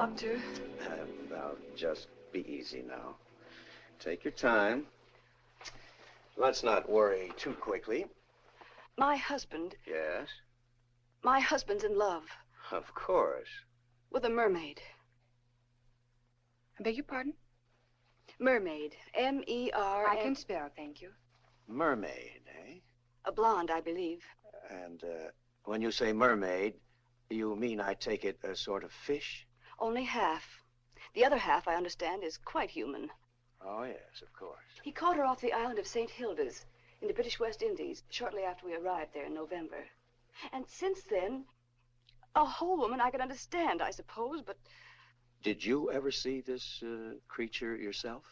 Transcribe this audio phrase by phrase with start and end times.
[0.00, 0.40] doctor.
[0.80, 3.16] Uh, now, just be easy now.
[3.98, 4.86] Take your time.
[6.38, 8.06] Let's not worry too quickly.
[8.96, 10.28] My husband, Yes,
[11.22, 12.24] my husband's in love
[12.72, 13.48] of course.
[14.10, 14.80] with a mermaid.
[16.78, 17.34] I beg your pardon?
[18.38, 18.96] Mermaid.
[19.14, 20.08] M E R.
[20.08, 21.10] I can spell, thank you.
[21.68, 22.78] Mermaid, eh?
[23.26, 24.22] A blonde, I believe.
[24.70, 25.28] And uh,
[25.64, 26.72] when you say mermaid,
[27.28, 29.46] you mean, I take it, a sort of fish?
[29.80, 30.44] Only half.
[31.14, 33.10] The other half, I understand, is quite human.
[33.62, 34.58] Oh, yes, of course.
[34.82, 36.10] He caught her off the island of St.
[36.10, 36.64] Hilda's
[37.00, 39.84] in the British West Indies shortly after we arrived there in November.
[40.52, 41.44] And since then,
[42.34, 44.56] a whole woman I can understand, I suppose, but
[45.42, 48.24] Did you ever see this uh, creature yourself?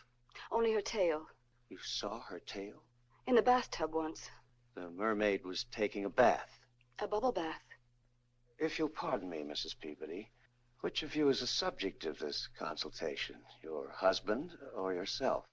[0.52, 1.26] only her tail.
[1.68, 2.82] You saw her tail?
[3.26, 4.30] In the bathtub once.
[4.74, 6.60] The mermaid was taking a bath.
[7.00, 7.62] A bubble bath.
[8.58, 9.78] If you'll pardon me, Mrs.
[9.80, 10.30] Peabody,
[10.80, 13.36] which of you is the subject of this consultation?
[13.62, 15.44] Your husband or yourself?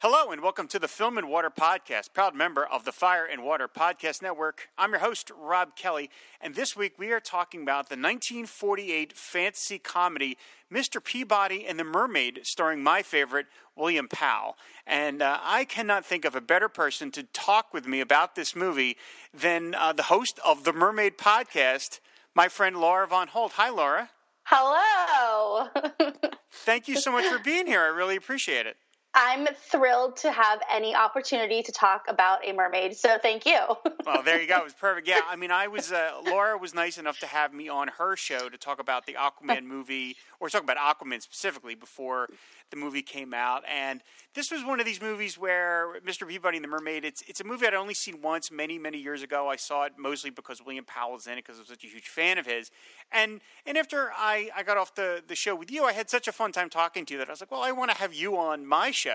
[0.00, 3.44] Hello, and welcome to the Film and Water Podcast, proud member of the Fire and
[3.44, 4.68] Water Podcast Network.
[4.76, 9.78] I'm your host, Rob Kelly, and this week we are talking about the 1948 fantasy
[9.78, 10.36] comedy
[10.70, 11.02] Mr.
[11.02, 14.56] Peabody and the Mermaid, starring my favorite, William Powell.
[14.86, 18.56] And uh, I cannot think of a better person to talk with me about this
[18.56, 18.96] movie
[19.32, 22.00] than uh, the host of the Mermaid Podcast,
[22.34, 23.52] my friend Laura Von Holt.
[23.52, 24.10] Hi, Laura.
[24.48, 25.68] Hello.
[26.52, 27.80] Thank you so much for being here.
[27.80, 28.76] I really appreciate it.
[29.18, 32.94] I'm thrilled to have any opportunity to talk about a mermaid.
[32.94, 33.58] So thank you.
[34.04, 34.58] Well, there you go.
[34.58, 35.08] It was perfect.
[35.08, 38.14] Yeah, I mean, I was uh, Laura was nice enough to have me on her
[38.14, 42.28] show to talk about the Aquaman movie, or talk about Aquaman specifically before
[42.70, 43.64] the movie came out.
[43.68, 46.28] And this was one of these movies where Mr.
[46.28, 47.04] Peabody and the Mermaid.
[47.04, 49.48] It's it's a movie I'd only seen once, many many years ago.
[49.48, 52.08] I saw it mostly because William Powell's in it because I was such a huge
[52.08, 52.70] fan of his.
[53.10, 56.28] And and after I, I got off the, the show with you, I had such
[56.28, 58.14] a fun time talking to you that I was like, well, I want to have
[58.14, 59.05] you on my show.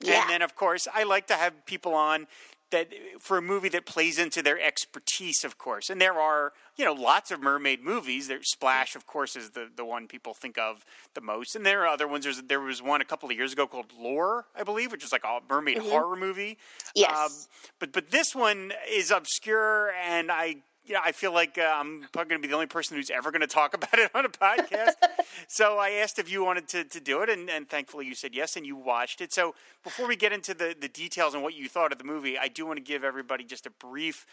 [0.00, 0.20] Yeah.
[0.20, 2.26] And then of course I like to have people on
[2.72, 2.88] that
[3.20, 5.88] for a movie that plays into their expertise, of course.
[5.88, 8.28] And there are, you know, lots of mermaid movies.
[8.28, 10.84] There, Splash, of course, is the, the one people think of
[11.14, 11.54] the most.
[11.54, 12.24] And there are other ones.
[12.24, 15.12] There's, there was one a couple of years ago called Lore, I believe, which is
[15.12, 16.58] like a mermaid horror movie.
[16.96, 17.14] Yes.
[17.14, 17.32] Um,
[17.78, 20.62] but but this one is obscure, and I.
[20.84, 23.30] Yeah, I feel like uh, I'm probably going to be the only person who's ever
[23.30, 24.94] going to talk about it on a podcast.
[25.48, 28.34] so I asked if you wanted to, to do it, and, and thankfully you said
[28.34, 29.32] yes, and you watched it.
[29.32, 29.54] So
[29.84, 32.48] before we get into the, the details and what you thought of the movie, I
[32.48, 34.26] do want to give everybody just a brief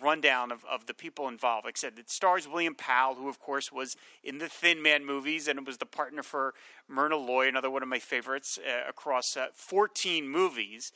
[0.00, 1.64] rundown of, of the people involved.
[1.64, 5.04] Like I said, it stars William Powell, who, of course, was in the Thin Man
[5.04, 6.54] movies and was the partner for
[6.88, 10.92] Myrna Loy, another one of my favorites, uh, across uh, 14 movies.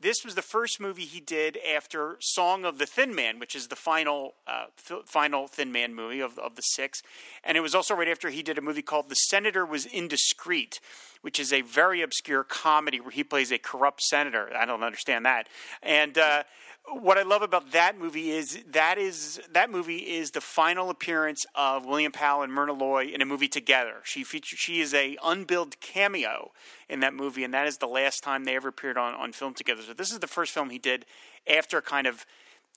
[0.00, 3.66] This was the first movie he did after Song of the Thin Man, which is
[3.66, 4.66] the final uh,
[5.06, 7.02] final Thin Man movie of, of the six.
[7.42, 10.78] And it was also right after he did a movie called The Senator Was Indiscreet,
[11.22, 14.50] which is a very obscure comedy where he plays a corrupt senator.
[14.56, 15.48] I don't understand that.
[15.82, 16.44] And uh,
[16.90, 21.44] what I love about that movie is that is that movie is the final appearance
[21.54, 23.96] of William Powell and Myrna Loy in a movie together.
[24.04, 26.52] She features she is a unbilled cameo
[26.88, 29.54] in that movie, and that is the last time they ever appeared on, on film
[29.54, 29.82] together.
[29.82, 31.04] So this is the first film he did
[31.46, 32.24] after kind of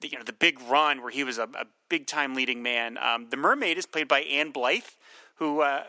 [0.01, 2.97] the, you know the big run where he was a, a big time leading man.
[2.97, 4.97] Um, the Mermaid is played by Ann Blyth
[5.41, 5.83] who, uh,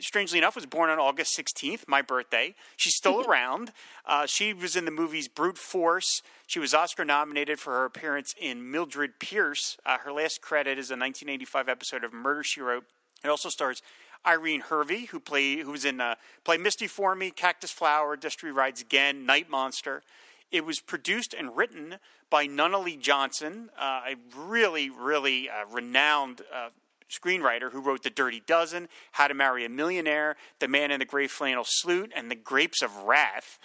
[0.00, 2.54] strangely enough, was born on August 16th, my birthday.
[2.76, 3.72] She's still around.
[4.06, 6.22] Uh, she was in the movies Brute Force.
[6.46, 9.76] She was Oscar nominated for her appearance in Mildred Pierce.
[9.84, 12.84] Uh, her last credit is a 1985 episode of Murder She Wrote.
[13.24, 13.82] It also stars
[14.26, 16.14] Irene Hervey, who play who was in uh,
[16.44, 20.02] play Misty for Me, Cactus Flower, Destry Rides Again, Night Monster.
[20.50, 21.96] It was produced and written
[22.30, 26.68] by Nunnally Johnson, uh, a really, really uh, renowned uh,
[27.10, 31.06] screenwriter who wrote The Dirty Dozen, How to Marry a Millionaire, The Man in the
[31.06, 33.58] Gray Flannel Suit, and The Grapes of Wrath.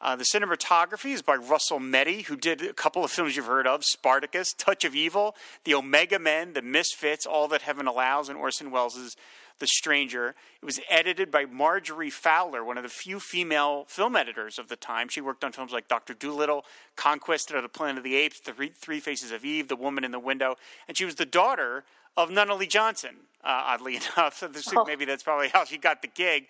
[0.00, 3.66] Uh, the cinematography is by Russell Metty, who did a couple of films you've heard
[3.66, 5.34] of Spartacus, Touch of Evil,
[5.64, 9.16] The Omega Men, The Misfits, All That Heaven Allows, and Orson Welles'
[9.58, 10.34] The Stranger.
[10.60, 14.76] It was edited by Marjorie Fowler, one of the few female film editors of the
[14.76, 15.08] time.
[15.08, 16.14] She worked on films like Dr.
[16.14, 16.64] Dolittle,
[16.96, 20.04] Conquest of the Planet of the Apes, The Three, Three Faces of Eve, The Woman
[20.04, 20.56] in the Window,
[20.88, 21.84] and she was the daughter
[22.16, 24.38] of Nunnally Johnson, uh, oddly enough.
[24.38, 26.46] So this- maybe that's probably how she got the gig.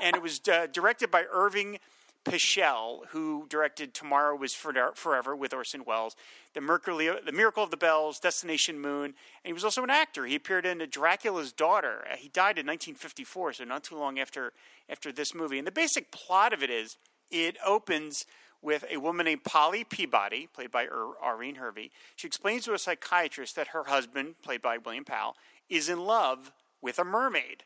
[0.00, 1.78] And it was uh, directed by Irving
[2.26, 6.16] Pichel, who directed Tomorrow Was Forever with Orson Welles,
[6.54, 9.14] the, Mercury, the Miracle of the Bells, Destination Moon, and
[9.44, 10.26] he was also an actor.
[10.26, 12.04] He appeared in Dracula's Daughter.
[12.10, 14.52] Uh, he died in 1954, so not too long after
[14.88, 15.58] after this movie.
[15.58, 16.96] And the basic plot of it is
[17.30, 18.26] it opens
[18.62, 20.88] with a woman named Polly Peabody, played by
[21.24, 21.90] Irene Hervey.
[22.16, 25.36] She explains to a psychiatrist that her husband, played by William Powell,
[25.68, 27.64] is in love with a mermaid.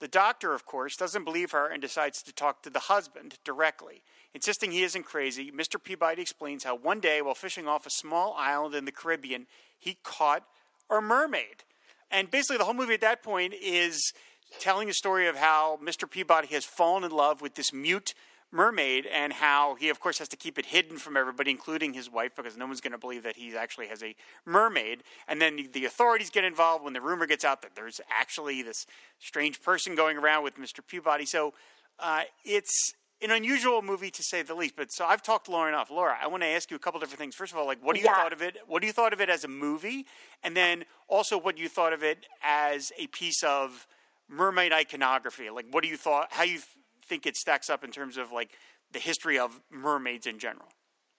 [0.00, 4.02] The doctor, of course, doesn't believe her and decides to talk to the husband directly.
[4.32, 5.82] Insisting he isn't crazy, Mr.
[5.82, 9.46] Peabody explains how one day, while fishing off a small island in the Caribbean,
[9.78, 10.44] he caught
[10.88, 11.64] a mermaid.
[12.10, 14.12] And basically, the whole movie at that point is
[14.58, 16.10] telling the story of how Mr.
[16.10, 18.14] Peabody has fallen in love with this mute
[18.52, 22.10] mermaid and how he, of course, has to keep it hidden from everybody, including his
[22.10, 24.14] wife, because no one's going to believe that he actually has a
[24.44, 25.02] mermaid.
[25.28, 28.86] And then the authorities get involved when the rumor gets out that there's actually this
[29.18, 30.80] strange person going around with Mr.
[30.86, 31.26] Peabody.
[31.26, 31.54] So
[31.98, 34.74] uh, it's an unusual movie to say the least.
[34.76, 35.90] But so I've talked Laura enough.
[35.90, 37.34] Laura, I want to ask you a couple different things.
[37.34, 38.14] First of all, like what do you Yeah.
[38.14, 38.56] thought of it?
[38.66, 40.06] What do you thought of it as a movie?
[40.42, 43.86] And then also what you thought of it as a piece of
[44.28, 45.50] mermaid iconography.
[45.50, 46.28] Like what do you thought?
[46.32, 46.60] How you
[47.10, 48.52] think it stacks up in terms of like
[48.92, 50.68] the history of mermaids in general?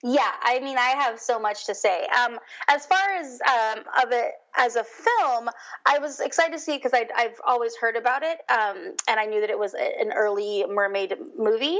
[0.04, 2.06] Yeah, I mean, I have so much to say.
[2.06, 5.48] Um, as far as um, of it as a film,
[5.86, 9.40] I was excited to see because I've always heard about it, um, and I knew
[9.42, 11.76] that it was a- an early mermaid movie.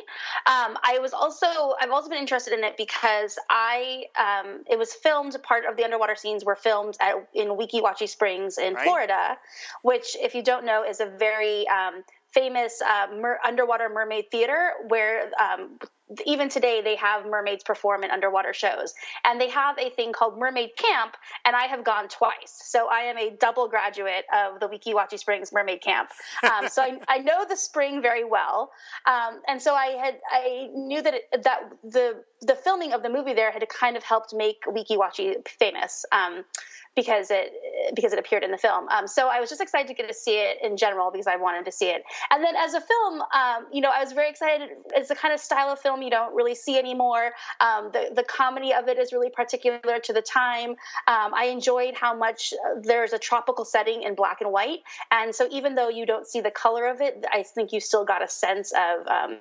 [0.47, 4.93] Um, I was also I've also been interested in it because I um, it was
[4.93, 5.37] filmed.
[5.43, 8.85] Part of the underwater scenes were filmed at, in Weeki Wachee Springs in Right.
[8.85, 9.37] Florida,
[9.83, 14.73] which, if you don't know, is a very um, famous uh, mer- underwater mermaid theater
[14.89, 15.79] where um,
[16.27, 18.95] even today they have mermaids perform in underwater shows.
[19.25, 22.61] And they have a thing called mermaid camp and i have gone twice.
[22.65, 26.11] So i am a double graduate of the Weeki Wachee springs mermaid camp.
[26.43, 28.71] Um, so I, I know the spring very well.
[29.07, 33.11] Um, and so i had i knew that it, that the the filming of the
[33.11, 36.05] movie there had kind of helped make Weeki Wachee famous.
[36.13, 36.45] Um,
[36.95, 37.53] because it
[37.95, 38.89] because it appeared in the film.
[38.89, 41.37] Um, so I was just excited to get to see it in general because I
[41.37, 42.03] wanted to see it.
[42.31, 44.71] And then as a film, um, you know, I was very excited.
[44.95, 47.33] It's the kind of style of film you don't really see anymore.
[47.61, 50.71] Um, the the comedy of it is really particular to the time.
[50.71, 54.81] Um, I enjoyed how much uh, there's a tropical setting in black and white,
[55.11, 58.05] and so even though you don't see the color of it, I think you still
[58.05, 59.39] got a sense of um,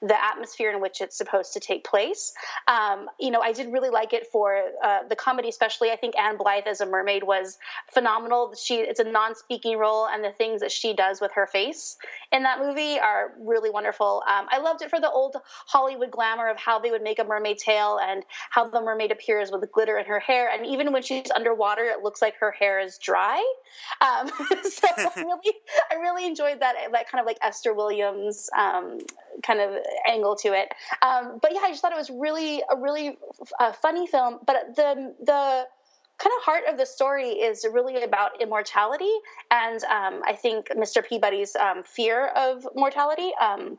[0.00, 2.32] the atmosphere in which it's supposed to take place.
[2.66, 5.90] Um, you know, I did really like it for uh, the comedy, especially.
[5.90, 7.58] I think Ann Blyth as a mermaid was
[7.92, 8.54] phenomenal.
[8.54, 11.96] She it's a non-speaking role, and the things that she does with her face
[12.32, 14.22] in that movie are really wonderful.
[14.28, 15.36] Um, I loved it for the old
[15.66, 19.50] Hollywood glamour of how they would make a mermaid tail and how the mermaid appears
[19.50, 22.80] with glitter in her hair, and even when she's underwater, it looks like her hair
[22.80, 23.38] is dry.
[24.00, 24.28] Um,
[24.62, 25.52] so I really,
[25.90, 28.98] I really enjoyed that that kind of like Esther Williams um,
[29.42, 29.76] kind of
[30.08, 30.68] angle to it.
[31.02, 33.18] Um, but yeah, I just thought it was really a really
[33.58, 34.38] uh, funny film.
[34.46, 35.66] But the the
[36.18, 39.12] kind of heart of the story is really about immortality,
[39.50, 41.06] and um, I think Mr.
[41.06, 43.32] Peabody's um, fear of mortality.
[43.40, 43.78] Um,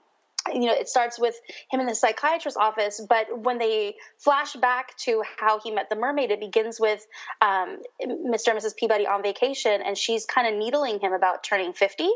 [0.53, 1.35] you know, it starts with
[1.71, 5.95] him in the psychiatrist's office, but when they flash back to how he met the
[5.95, 7.05] mermaid, it begins with
[7.41, 8.49] um, Mr.
[8.49, 8.75] and Mrs.
[8.75, 12.09] Peabody on vacation, and she's kind of needling him about turning 50.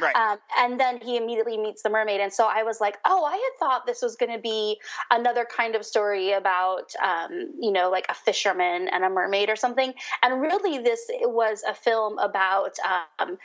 [0.00, 0.14] Right.
[0.14, 2.20] Um, and then he immediately meets the mermaid.
[2.20, 4.78] And so I was like, oh, I had thought this was going to be
[5.10, 9.56] another kind of story about, um, you know, like a fisherman and a mermaid or
[9.56, 9.92] something.
[10.22, 12.76] And really, this was a film about
[13.18, 13.38] um,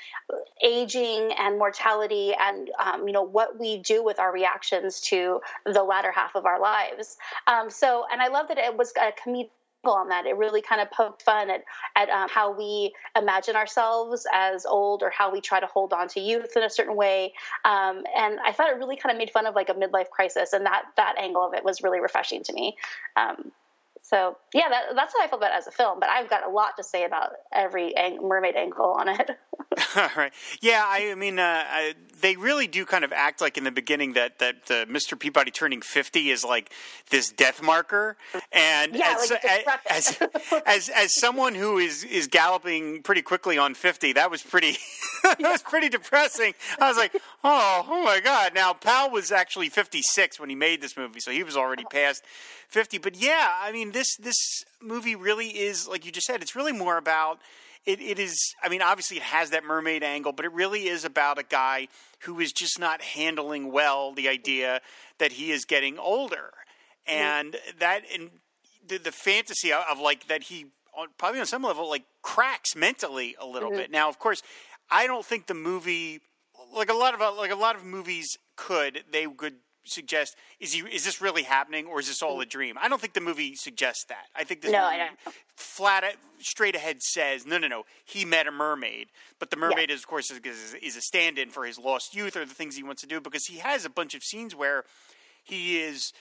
[0.63, 5.83] aging and mortality and, um, you know, what we do with our reactions to the
[5.83, 7.17] latter half of our lives.
[7.47, 9.49] Um, so, and I love that it was a comedic
[9.89, 10.25] on that.
[10.25, 11.63] It really kind of poked fun at
[11.95, 16.07] at um, how we imagine ourselves as old, or how we try to hold on
[16.09, 17.33] to youth in a certain way.
[17.65, 20.53] Um, and I thought it really kind of made fun of like a midlife crisis,
[20.53, 22.77] and that that angle of it was really refreshing to me.
[23.15, 23.51] Um,
[24.03, 25.99] so yeah, that, that's how I felt about as a film.
[25.99, 29.31] But I've got a lot to say about every ang- mermaid angle on it.
[29.95, 30.33] All right.
[30.59, 33.71] Yeah, I, I mean, uh, I, they really do kind of act like in the
[33.71, 35.17] beginning that that the Mr.
[35.19, 36.71] Peabody turning fifty is like
[37.09, 38.17] this death marker,
[38.51, 39.45] and Yeah, as, like
[39.89, 40.63] as, decrepit.
[40.65, 44.77] as as someone who is is galloping pretty quickly on fifty, that was pretty
[45.23, 46.53] that was pretty depressing.
[46.79, 47.13] I was like,
[47.43, 48.53] oh, oh my god.
[48.53, 51.83] Now, Powell was actually fifty six when he made this movie, so he was already
[51.91, 52.23] past
[52.67, 52.97] fifty.
[52.97, 56.41] But yeah, I mean, this this movie really is like you just said.
[56.41, 57.39] It's really more about
[57.85, 61.03] it, it is i mean obviously it has that mermaid angle but it really is
[61.03, 61.87] about a guy
[62.21, 64.81] who is just not handling well the idea
[65.17, 66.51] that he is getting older.
[67.07, 68.29] And that and
[68.87, 72.75] the, the fantasy of, of like that he on, probably on some level like cracks
[72.75, 73.79] mentally a little mm-hmm.
[73.79, 73.91] bit.
[73.91, 74.41] Now of course
[74.89, 76.19] i don't think the movie
[76.75, 80.81] like a lot of like a lot of movies could they could suggest is he
[80.81, 82.49] is this really happening or is this all a mm.
[82.49, 82.75] dream?
[82.79, 84.27] I don't think the movie suggests that.
[84.35, 85.35] I think this No, movie I don't.
[85.55, 86.03] flat
[86.39, 89.07] straight ahead says no no no he met a mermaid.
[89.39, 90.39] But the mermaid is of course is,
[90.81, 93.45] is a stand-in for his lost youth or the things he wants to do because
[93.45, 94.85] he has a bunch of scenes where
[95.43, 96.13] he is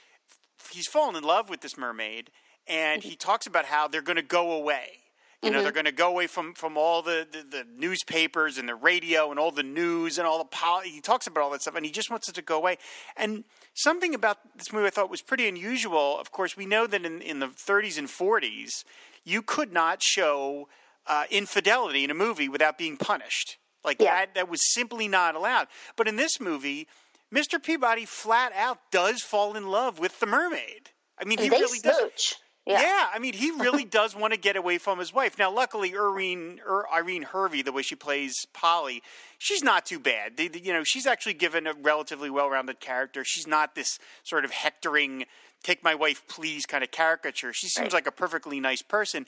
[0.73, 2.31] he's fallen in love with this mermaid
[2.67, 3.11] and mm-hmm.
[3.11, 5.00] he talks about how they're going to go away
[5.43, 8.69] You know, they're going to go away from from all the, the, the newspapers and
[8.69, 11.63] the radio and all the news and all the pol- he talks about all that
[11.63, 12.77] stuff, and he just wants it to go away.
[13.17, 16.19] And something about this movie I thought was pretty unusual.
[16.21, 18.85] Of course, we know that in in the 30s and 40s,
[19.25, 20.69] you could not show
[21.07, 23.57] uh, infidelity in a movie without being punished.
[23.83, 24.15] Like Yeah.
[24.27, 25.69] that, that was simply not allowed.
[25.97, 26.87] But in this movie,
[27.35, 27.63] Mr.
[27.63, 30.91] Peabody flat out does fall in love with the mermaid.
[31.19, 32.35] I mean, he really does.
[32.71, 32.83] Yeah.
[32.83, 33.07] Yeah.
[33.13, 35.39] I mean, he really does want to get away from his wife.
[35.39, 39.03] Now, luckily, Irene, Ir- Irene Hervey, the way she plays Polly,
[39.39, 40.37] she's not too bad.
[40.37, 43.25] They, they- you know, she's actually given a relatively well-rounded character.
[43.25, 45.27] She's not this sort of hectoring,
[45.63, 47.53] "take my wife, please" kind of caricature.
[47.53, 47.93] She seems Right.
[47.95, 49.27] like a perfectly nice person.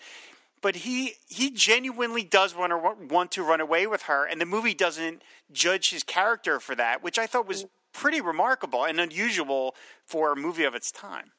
[0.61, 4.47] But he he genuinely does want to want to run away with her, and the
[4.47, 7.69] movie doesn't judge his character for that, which I thought was mm.
[7.93, 9.75] pretty remarkable and unusual
[10.07, 11.33] for a movie of its time.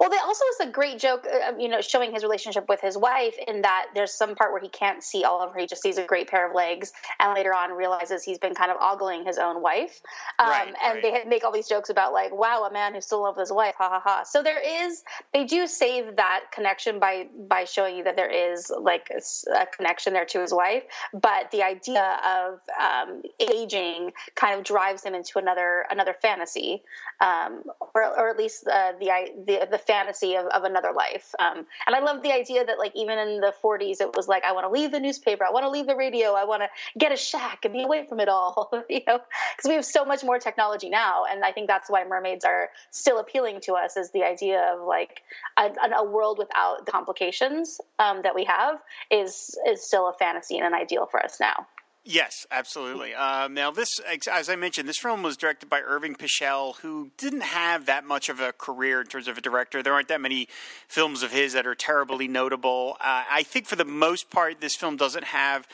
[0.00, 2.96] Well, they also is a great joke, uh, you know, showing his relationship with his
[2.96, 5.60] wife in that there's some part where he can't see all of her.
[5.60, 8.70] He just sees a great pair of legs, and later on realizes he's been kind
[8.70, 10.00] of ogling his own wife.
[10.38, 11.02] Um, Right, and right.
[11.02, 13.48] they make all these jokes about like, wow, a man who's still in love with
[13.48, 14.22] his wife, ha ha ha.
[14.24, 18.72] So there is, they do save that connection by by showing you that there is
[18.80, 20.84] like a connection there to his wife.
[21.12, 26.82] But the idea of um, aging kind of drives him into another another fantasy,
[27.20, 27.62] um,
[27.94, 31.34] or, or at least uh, the the the fantasy of, of another life.
[31.38, 34.44] Um, and I love the idea that like even in the 40s, it was like
[34.44, 36.68] I want to leave the newspaper, I want to leave the radio, I want to
[36.98, 39.20] get a shack and be away from it all, you know,
[39.56, 42.70] because we have so much more technology now, and I think that's why mermaids are
[42.90, 45.22] still appealing to us is the idea of like
[45.56, 50.56] a, a world without the complications um, that we have is is still a fantasy
[50.56, 51.66] and an ideal for us now.
[52.10, 53.14] Yes, absolutely.
[53.14, 54.00] Um, now, this,
[54.32, 58.30] as I mentioned, this film was directed by Irving Pichel, who didn't have that much
[58.30, 59.82] of a career in terms of a director.
[59.82, 60.48] There aren't that many
[60.88, 62.96] films of his that are terribly notable.
[62.98, 65.68] Uh, I think for the most part, this film doesn't have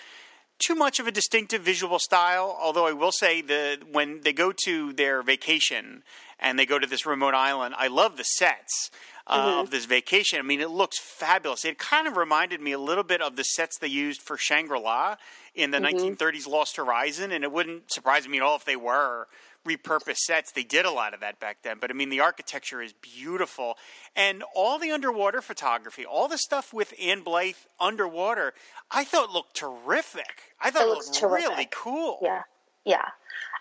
[0.59, 2.59] too much of a distinctive visual style.
[2.61, 6.03] Although I will say that when they go to their vacation
[6.41, 8.91] and they go to this remote island, I love the sets.
[9.27, 11.65] Uh, Of this vacation, I mean, it looks fabulous.
[11.65, 14.79] It kind of reminded me a little bit of the sets they used for Shangri
[14.79, 15.17] La
[15.55, 16.15] in the mm-hmm.
[16.15, 19.29] 1930s Lost Horizon, and it wouldn't surprise me at all if they were
[19.67, 20.53] repurposed sets.
[20.53, 23.77] They did a lot of that back then, but I mean, the architecture is beautiful,
[24.15, 28.53] and all the underwater photography, all the stuff with Ann Blyth underwater,
[28.91, 30.55] I thought looked terrific.
[30.61, 31.49] I thought It it, looked terrific.
[31.51, 32.19] really cool.
[32.23, 32.43] Yeah,
[32.85, 33.09] yeah.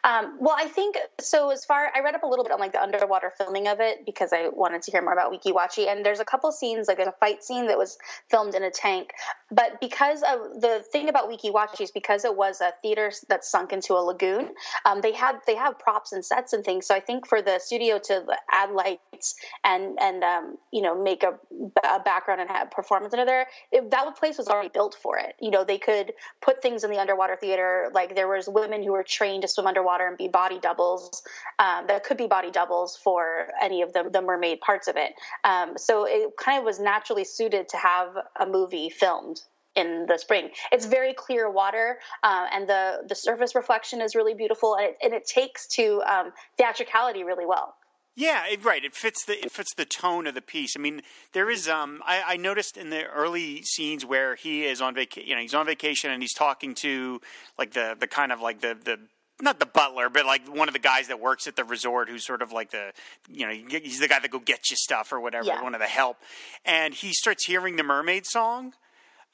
[0.05, 1.49] Um, well, I think so.
[1.49, 4.05] As far I read up a little bit on like the underwater filming of it
[4.05, 6.99] because I wanted to hear more about Weeki Wachee, and there's a couple scenes like
[6.99, 7.97] a fight scene that was
[8.29, 9.11] filmed in a tank,
[9.49, 13.45] but because of the thing about Weeki Wachee is because it was a theater that
[13.45, 14.53] sunk into a lagoon,
[14.85, 16.85] um, they had they have props and sets and things.
[16.85, 21.23] So I think for the studio to add lights and and um, you know make
[21.23, 21.39] a,
[21.87, 25.35] a background and have performance under there, it, that place was already built for it.
[25.39, 28.91] You know they could put things in the underwater theater like there was women who
[28.91, 31.23] were trained to swim underwater and be body doubles
[31.59, 35.13] um, that could be body doubles for any of the, the mermaid parts of it
[35.43, 39.41] um, so it kind of was naturally suited to have a movie filmed
[39.75, 44.33] in the spring it's very clear water uh, and the the surface reflection is really
[44.33, 47.75] beautiful and it, and it takes to um, theatricality really well
[48.15, 48.85] Yeah, it, right.
[48.85, 50.75] It fits the it fits the tone of the piece.
[50.77, 51.67] I mean, there is.
[51.67, 55.27] Um, I, I noticed in the early scenes where he is on vacation.
[55.27, 57.21] You know, he's on vacation and he's talking to
[57.57, 58.99] like the the kind of like the the
[59.41, 62.25] not the butler, but like one of the guys that works at the resort, who's
[62.25, 62.91] sort of like the
[63.29, 65.61] you know he's the guy that go get you stuff or whatever, Yeah.
[65.63, 66.17] one of the help,
[66.65, 68.73] and he starts hearing the mermaid song.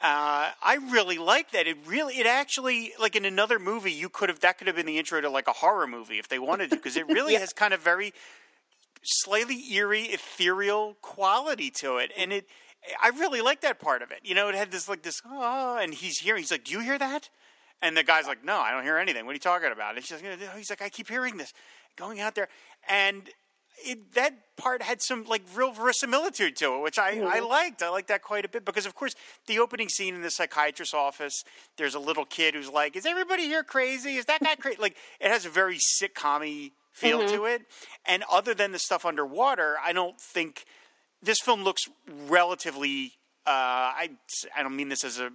[0.01, 1.67] Uh, I really like that.
[1.67, 4.85] It really, it actually, like in another movie, you could have that could have been
[4.85, 7.51] the intro to like a horror movie if they wanted to, because it really has
[7.51, 8.13] kind of very
[9.03, 12.47] slightly eerie, ethereal quality to it, and it.
[13.03, 14.19] I really like that part of it.
[14.23, 16.41] You know, it had this like this, oh, and he's hearing.
[16.41, 17.29] He's like, "Do you hear that?"
[17.81, 19.25] And the guy's like, "No, I don't hear anything.
[19.25, 21.53] What are you talking about?" And she's like, "He's like, I keep hearing this,
[21.95, 22.49] going out there,"
[22.87, 23.29] and
[23.85, 27.81] it, that part had some like real verisimilitude to it, which I, I liked.
[27.81, 29.15] I liked that quite a bit because, of course,
[29.47, 31.43] the opening scene in the psychiatrist's office,
[31.77, 34.15] there's a little kid who's like, "Is everybody here crazy?
[34.15, 37.61] Is that guy crazy?" like it has a very sitcom feel to it.
[38.05, 40.65] And other than the stuff underwater, I don't think
[41.21, 41.83] this film looks
[42.27, 43.13] relatively.
[43.45, 44.09] Uh, I
[44.55, 45.31] I don't mean this as a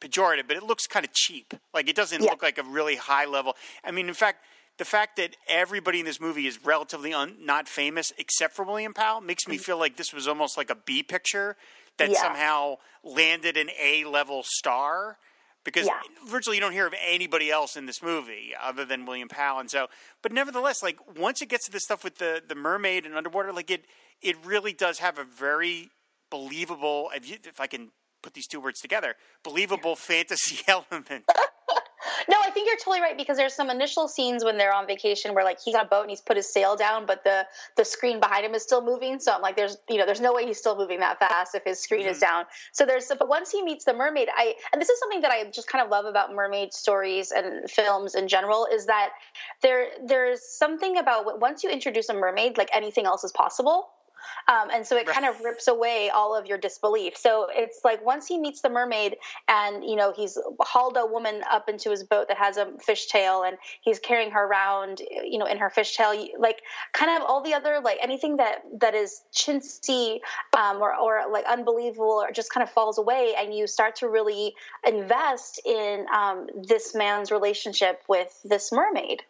[0.00, 1.54] pejorative, but it looks kind of cheap.
[1.74, 2.30] Like it doesn't Yeah.
[2.30, 3.56] look like a really high level.
[3.84, 4.44] I mean, in fact,
[4.78, 8.94] the fact that everybody in this movie is relatively un, not famous except for William
[8.94, 9.62] Powell makes me mm-hmm.
[9.62, 11.56] feel like this was almost like a B picture
[11.98, 12.20] that Yeah.
[12.22, 15.18] somehow landed an A level star.
[15.62, 16.00] Because Yeah.
[16.26, 19.70] virtually you don't hear of anybody else in this movie other than William Powell, and
[19.70, 19.90] so,
[20.22, 23.52] but nevertheless, like once it gets to the stuff with the the mermaid and underwater,
[23.52, 23.84] like it
[24.22, 25.90] it really does have a very
[26.30, 27.10] believable.
[27.14, 27.90] If, you, if I can
[28.22, 29.14] put these two words together.
[29.42, 31.24] Believable fantasy element.
[32.28, 35.34] No, I think you're totally right because there's some initial scenes when they're on vacation
[35.34, 37.46] where like he's on a boat and he's put his sail down, but the
[37.76, 39.20] the screen behind him is still moving.
[39.20, 41.64] So I'm like, there's you know, there's no way he's still moving that fast if
[41.64, 42.10] his screen mm-hmm.
[42.10, 42.44] is down.
[42.72, 45.50] So there's but once he meets the mermaid, I and this is something that I
[45.50, 49.10] just kind of love about mermaid stories and films in general is that
[49.62, 53.88] there there's something about once you introduce a mermaid, like anything else is possible.
[54.48, 57.16] Um, and so it kind of rips away all of your disbelief.
[57.16, 59.16] So it's like once he meets the mermaid
[59.48, 63.46] and, you know, he's hauled a woman up into his boat that has a fishtail
[63.46, 66.62] and he's carrying her around, you know, in her fishtail, like
[66.92, 70.20] kind of all the other, like anything that, that is chintzy
[70.56, 73.34] um, or, or like unbelievable or just kind of falls away.
[73.38, 74.54] And you start to really
[74.86, 79.22] invest in um, this man's relationship with this mermaid.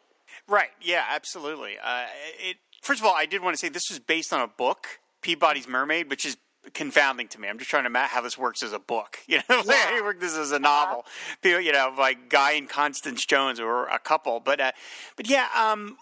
[0.49, 0.71] Right.
[0.81, 1.79] Yeah, absolutely.
[1.83, 2.07] Uh,
[2.39, 4.87] it, First of all, I did want to say this was based on a book,
[5.23, 6.37] Peabody's Mermaid, which is
[6.75, 7.49] confounding to me.
[7.49, 9.19] I'm just trying to map how this works as a book.
[9.27, 10.03] You know, yeah.
[10.03, 11.05] work this as a novel.
[11.45, 11.59] Uh-huh.
[11.59, 14.41] You know, like Guy and Constance Jones or a couple.
[14.41, 14.73] But uh,
[15.17, 15.97] but yeah, um,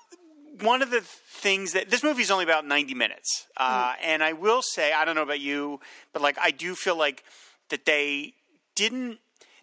[0.61, 3.95] one of the things that this movie is only about 90 minutes, uh, mm.
[4.03, 5.81] and I will say, I don't know about you,
[6.13, 7.23] but like I do feel like
[7.69, 8.33] that they
[8.75, 9.19] didn't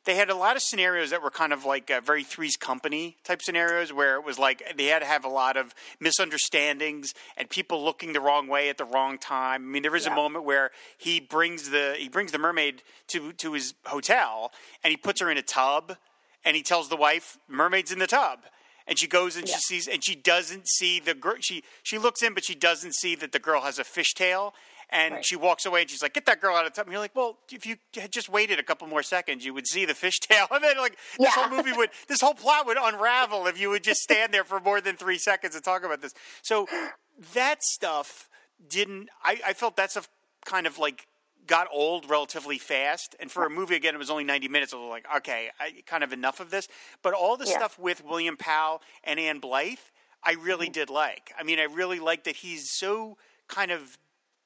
[0.06, 3.18] they had a lot of scenarios that were kind of like uh, very Three's Company
[3.24, 7.50] type scenarios where it was like they had to have a lot of misunderstandings and
[7.50, 9.64] people looking the wrong way at the wrong time.
[9.64, 10.14] I mean, there is yeah.
[10.14, 14.52] a moment where he brings the he brings the mermaid to to his hotel
[14.84, 15.98] and he puts her in a tub
[16.44, 18.40] and he tells the wife, "Mermaid's in the tub."
[18.88, 19.56] and she goes and yeah.
[19.56, 22.94] she sees and she doesn't see the girl she she looks in but she doesn't
[22.94, 24.52] see that the girl has a fishtail
[24.90, 25.26] and right.
[25.26, 27.16] she walks away and she's like, "Get that girl out of town." And you're like,
[27.16, 30.48] "Well, if you had just waited a couple more seconds, you would see the fishtail."
[30.56, 31.48] And then like this yeah.
[31.48, 34.60] whole movie would, this whole plot would unravel if you would just stand there for
[34.60, 36.14] more than three seconds and talk about this.
[36.42, 36.68] So
[37.34, 38.30] that stuff
[38.70, 39.10] didn't.
[39.24, 40.08] I, I felt that stuff
[40.46, 41.08] kind of like
[41.48, 43.16] got old relatively fast.
[43.20, 44.74] And for a movie, again, it was only 90 minutes.
[44.74, 46.68] I was like, okay, I, kind of enough of this.
[47.02, 47.58] But all the yeah.
[47.58, 49.92] stuff with William Powell and Ann Blyth,
[50.24, 50.74] I really mm-hmm.
[50.74, 51.32] did like.
[51.38, 53.98] I mean, I really like that he's so kind of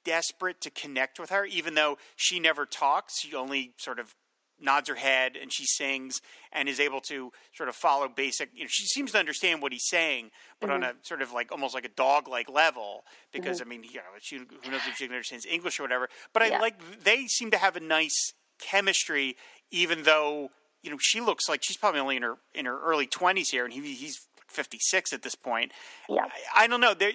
[0.03, 3.19] desperate to connect with her, even though she never talks.
[3.19, 4.15] She only sort of
[4.61, 8.63] nods her head and she sings and is able to sort of follow basic you
[8.63, 10.83] know she seems to understand what he's saying but mm-hmm.
[10.83, 13.69] on a sort of like almost like a dog like level because mm-hmm.
[13.69, 16.57] i mean you know she, who knows if she understands english or whatever but yeah.
[16.57, 19.35] i like they seem to have a nice chemistry
[19.71, 20.49] even though
[20.81, 23.65] you know she looks like she's probably only in her in her early 20s here
[23.65, 25.71] and he, he's 56 at this point.
[26.07, 26.25] Yeah.
[26.55, 26.93] I, I don't know.
[26.93, 27.13] they're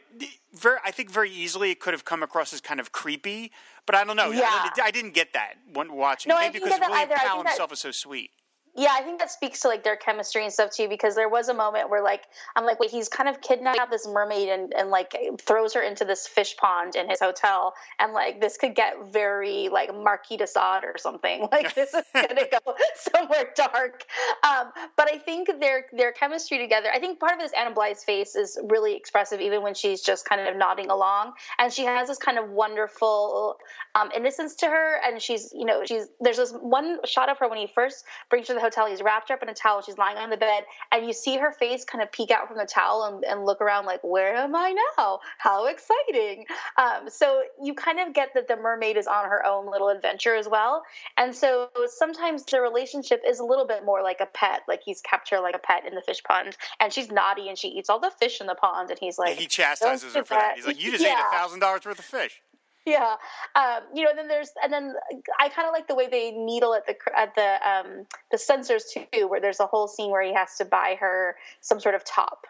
[0.55, 3.53] very, I think very easily it could have come across as kind of creepy,
[3.87, 4.31] but I don't know.
[4.31, 4.45] Yeah.
[4.49, 6.31] I, I didn't get that when watching.
[6.31, 7.15] No, Maybe I think because William either.
[7.17, 8.31] Powell himself is so sweet
[8.77, 11.49] yeah, I think that speaks to like their chemistry and stuff too, because there was
[11.49, 12.25] a moment where like
[12.57, 16.05] I'm like, wait, he's kind of kidnapped this mermaid and, and like throws her into
[16.05, 20.47] this fish pond in his hotel, and like this could get very like Marquis de
[20.47, 21.49] Sade or something.
[21.55, 24.05] Like this is gonna go somewhere dark.
[24.43, 26.89] Um, but I think their their chemistry together.
[26.93, 30.29] I think part of this Anna Blyth's face is really expressive, even when she's just
[30.29, 33.57] kind of nodding along, and she has this kind of wonderful
[33.95, 37.49] um, innocence to her, and she's you know she's there's this one shot of her
[37.49, 38.87] when he first brings her to the hotel.
[38.87, 39.83] He's wrapped up in a towel.
[39.83, 42.57] She's lying on the bed, and you see her face kind of peek out from
[42.57, 45.21] the towel and, and look around, like, "Where am I now?
[45.39, 46.47] How exciting!"
[46.77, 50.35] Um, so you kind of get that the mermaid is on her own little adventure
[50.35, 50.83] as well,
[51.17, 54.63] and so sometimes the relationship is a little bit more like a pet.
[54.67, 57.59] Like he's kept her like a pet in the fish pond, and she's naughty and
[57.59, 60.35] she eats all the fish in the pond, and he's like, he chastises her for
[60.35, 60.55] that.
[60.57, 61.13] He's like, "You just yeah.
[61.13, 62.41] ate a thousand dollars worth of fish."
[62.87, 63.17] yeah
[63.55, 64.95] um, you know and then there's and then
[65.41, 68.85] i kind of like the way they needle at the at the um, the censors
[68.93, 72.05] too where there's a whole scene where he has to buy her some sort of
[72.05, 72.47] top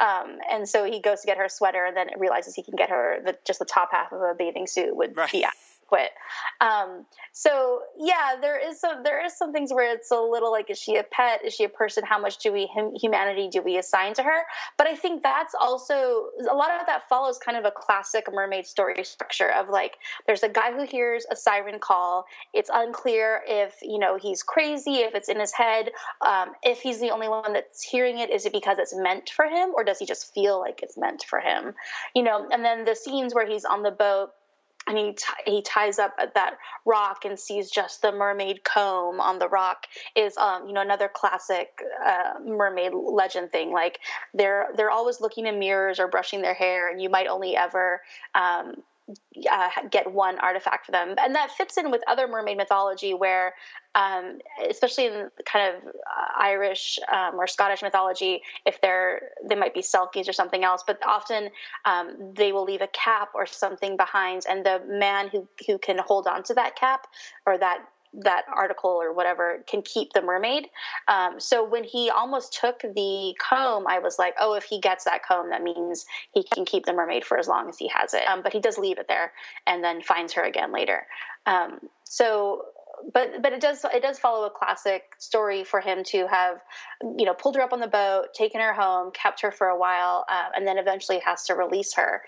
[0.00, 2.76] um, and so he goes to get her a sweater and then realizes he can
[2.76, 5.32] get her the, just the top half of a bathing suit would right.
[5.32, 5.44] be
[5.88, 6.10] quit.
[6.60, 10.70] Um, so yeah, there is some there is some things where it's a little like,
[10.70, 11.44] is she a pet?
[11.44, 12.04] Is she a person?
[12.04, 14.42] How much do we hum, humanity do we assign to her?
[14.76, 18.66] But I think that's also a lot of that follows kind of a classic mermaid
[18.66, 19.96] story structure of like,
[20.26, 22.26] there's a guy who hears a siren call.
[22.52, 25.90] It's unclear if you know he's crazy, if it's in his head,
[26.26, 28.30] um, if he's the only one that's hearing it.
[28.30, 31.24] Is it because it's meant for him, or does he just feel like it's meant
[31.28, 31.74] for him?
[32.14, 34.30] You know, and then the scenes where he's on the boat
[34.88, 39.38] and he t- he ties up that rock and sees just the mermaid comb on
[39.38, 43.72] the rock is um you know another classic uh, mermaid legend thing.
[43.72, 44.00] Like
[44.34, 48.00] they're they're always looking in mirrors or brushing their hair and you might only ever
[48.34, 48.74] um,
[49.50, 53.54] uh, get one artifact for them, and that fits in with other mermaid mythology, where,
[53.98, 59.74] um, especially in kind of uh, Irish um, or Scottish mythology, if they're they might
[59.74, 61.50] be selkies or something else, but often
[61.84, 65.98] um, they will leave a cap or something behind, and the man who who can
[65.98, 67.06] hold on to that cap
[67.44, 67.78] or that
[68.14, 70.66] that article or whatever can keep the mermaid.
[71.08, 75.04] Um, so when he almost took the comb, I was like, oh, if he gets
[75.04, 78.14] that comb, that means he can keep the mermaid for as long as he has
[78.14, 78.22] it.
[78.26, 79.32] Um, but he does leave it there
[79.66, 81.06] and then finds her again later.
[81.44, 82.62] Um, so
[83.12, 86.58] but but it does it does follow a classic story for him to have
[87.16, 89.78] you know pulled her up on the boat taken her home kept her for a
[89.78, 92.22] while uh, and then eventually has to release her.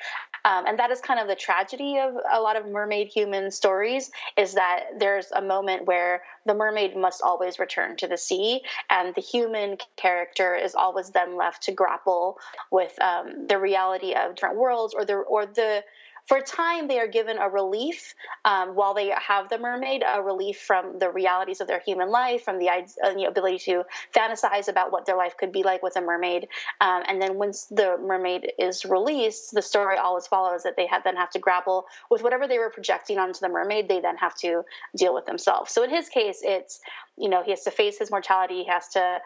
[0.45, 4.11] Um, and that is kind of the tragedy of a lot of mermaid human stories
[4.39, 9.15] is that there's a moment where the mermaid must always return to the sea and
[9.15, 12.39] the human character is always then left to grapple
[12.71, 15.83] with um, the reality of different worlds or the or the
[16.31, 18.15] for a time they are given a relief
[18.45, 22.45] um, while they have the mermaid a relief from the realities of their human life
[22.45, 23.83] from the, uh, ability to
[24.15, 26.47] fantasize about what their life could be like with a mermaid.
[26.81, 31.03] Um, and then once the mermaid is released the story always follows that they have,
[31.03, 34.37] then have to grapple with whatever they were projecting onto the mermaid they then have
[34.37, 34.63] to
[34.97, 35.73] deal with themselves.
[35.73, 36.79] So in his case it's
[37.17, 38.63] you know he has to face his mortality.
[38.63, 39.19] He has to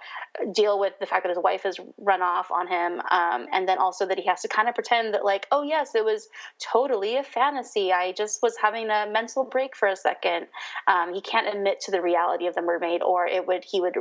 [0.53, 3.79] deal with the fact that his wife has run off on him um, and then
[3.79, 6.29] also that he has to kind of pretend that like oh yes it was
[6.61, 7.93] totally a fantasy.
[7.93, 10.47] I just was having a mental break for a second.
[10.87, 13.95] Um, he can't admit to the reality of the mermaid or it would he would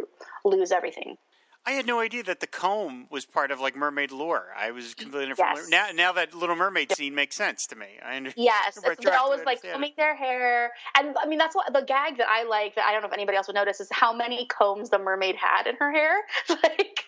[0.43, 1.17] lose everything
[1.65, 4.47] I had no idea that the comb was part of like mermaid lore.
[4.57, 5.33] I was completely.
[5.37, 5.69] Yes.
[5.69, 7.87] Now, now that Little Mermaid scene makes sense to me.
[8.05, 8.43] I understand.
[8.45, 12.27] Yes, they're always like combing their hair, and I mean that's what the gag that
[12.29, 12.75] I like.
[12.75, 15.35] That I don't know if anybody else would notice is how many combs the mermaid
[15.35, 16.15] had in her hair.
[16.63, 17.03] Like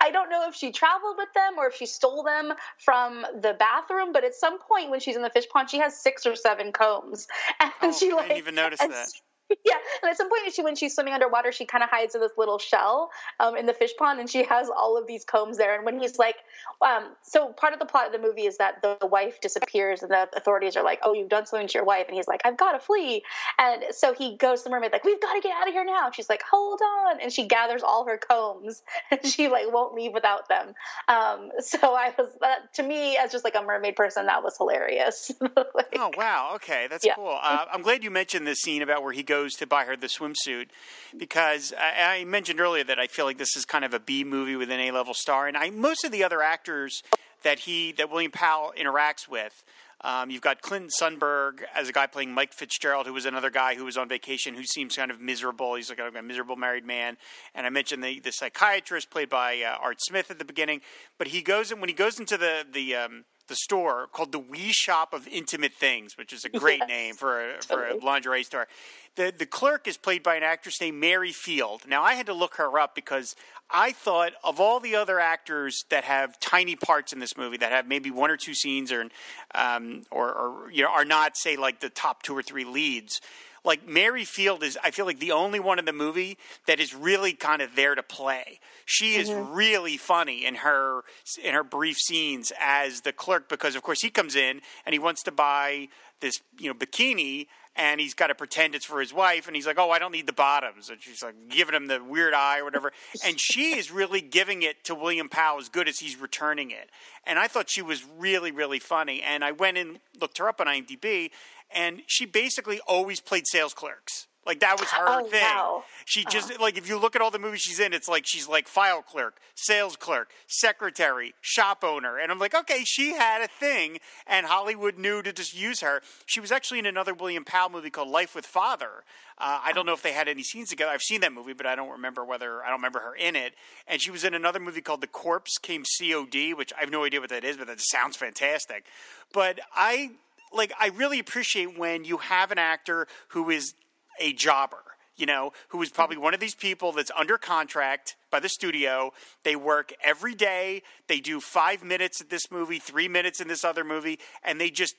[0.00, 3.54] I don't know if she traveled with them or if she stole them from the
[3.58, 6.34] bathroom, but at some point when she's in the fish pond, she has six or
[6.34, 7.26] seven combs,
[7.60, 9.08] and Oh, she I like didn't even notice that.
[9.64, 12.20] yeah, and at some point, she when she's swimming underwater, she kind of hides in
[12.20, 15.56] this little shell um, in the fish pond, and she has all of these combs
[15.56, 15.74] there.
[15.74, 16.36] And when he's like,
[16.84, 20.10] um, so part of the plot of the movie is that the wife disappears, and
[20.10, 22.56] the authorities are like, "Oh, you've done something to your wife," and he's like, "I've
[22.56, 23.22] got to flee."
[23.58, 25.84] And so he goes to the mermaid like, "We've got to get out of here
[25.84, 29.72] now." And she's like, "Hold on," and she gathers all her combs, and she like
[29.72, 30.74] won't leave without them.
[31.08, 34.56] Um, so I was that to me as just like a mermaid person, that was
[34.56, 35.30] hilarious.
[35.74, 36.52] Like, Oh wow!
[36.56, 37.14] Okay, that's Yeah.
[37.14, 37.38] cool.
[37.40, 40.06] Uh, I'm glad you mentioned the scene about where he goes to buy her the
[40.06, 40.68] swimsuit,
[41.16, 44.24] because I, I mentioned earlier that I feel like this is kind of a B
[44.24, 47.02] movie with an A level star, and I most of the other actors
[47.42, 49.62] that he that William Powell interacts with.
[50.00, 53.74] Um, you've got Clinton Sundberg as a guy playing Mike Fitzgerald, who was another guy
[53.74, 55.74] who was on vacation, who seems kind of miserable.
[55.74, 57.16] He's like a, miserable married man.
[57.52, 60.82] And I mentioned the, the psychiatrist played by uh, Art Smith at the beginning.
[61.18, 64.38] But he goes in when he goes into the the um, the store called the
[64.38, 68.44] Wee Shop of Intimate Things, which is a great name for a, for a lingerie
[68.44, 68.68] store.
[69.16, 71.82] The the clerk is played by an actress named Mary Field.
[71.88, 73.34] Now I had to look her up because
[73.70, 77.72] I thought of all the other actors that have tiny parts in this movie that
[77.72, 79.08] have maybe one or two scenes or
[79.54, 83.20] um, or, or you know are not say like the top two or three leads.
[83.68, 86.94] Like Mary Field is, I feel like the only one in the movie that is
[86.94, 88.60] really kind of there to play.
[88.86, 89.52] She is mm-hmm.
[89.52, 91.02] really funny in her
[91.44, 94.98] in her brief scenes as the clerk because, of course, he comes in and he
[94.98, 95.88] wants to buy
[96.20, 99.66] this you know bikini and he's got to pretend it's for his wife and he's
[99.66, 100.88] like oh i don't need the bottoms.
[100.88, 102.92] And she's like giving him the weird eye or whatever.
[103.24, 106.90] And she is really giving it to william powell as good as he's returning it.
[107.24, 109.22] And i thought she was really really funny.
[109.22, 111.30] And i went and looked her up on imdb
[111.70, 115.84] and she basically always played sales clerks like that was her Oh, thing wow.
[116.06, 118.48] she just like if you look at all the movies she's in, it's like she's
[118.48, 123.48] like file clerk, sales clerk, secretary, shop owner, and I'm like, okay, she had a
[123.48, 126.00] thing, and Hollywood knew to just use her.
[126.24, 129.04] She was actually in another William Powell movie called Life with Father.
[129.36, 130.92] Uh, I don't know if they had any scenes together.
[130.92, 133.52] I've seen that movie, but I don't remember whether I don't remember her in it.
[133.86, 137.04] And she was in another movie called The Corpse Came COD, which I have no
[137.04, 138.86] idea what that is, but that sounds fantastic.
[139.32, 140.12] But I
[140.52, 143.74] like I really appreciate when you have an actor who is
[144.20, 144.82] a jobber,
[145.16, 149.12] you know, who is probably one of these people that's under contract by the studio.
[149.44, 150.82] They work every day.
[151.08, 154.70] They do five minutes at this movie, three minutes in this other movie, and they
[154.70, 154.96] just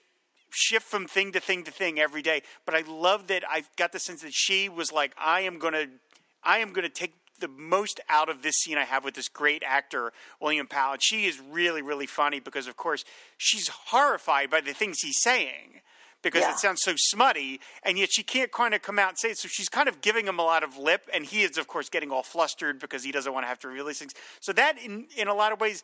[0.51, 2.41] shift from thing to thing to thing every day.
[2.65, 5.85] But I love that I got the sense that she was like, I am gonna
[6.43, 9.63] I am gonna take the most out of this scene I have with this great
[9.65, 10.93] actor, William Powell.
[10.93, 13.03] And she is really, really funny because of course
[13.37, 15.81] she's horrified by the things he's saying
[16.21, 16.51] because Yeah.
[16.51, 19.37] it sounds so smutty, and yet she can't kind of come out and say it.
[19.37, 21.87] So she's kind of giving him a lot of lip, and he is, of course,
[21.89, 24.13] getting all flustered because he doesn't want to have to reveal these things.
[24.41, 25.81] So that, in in a lot of ways,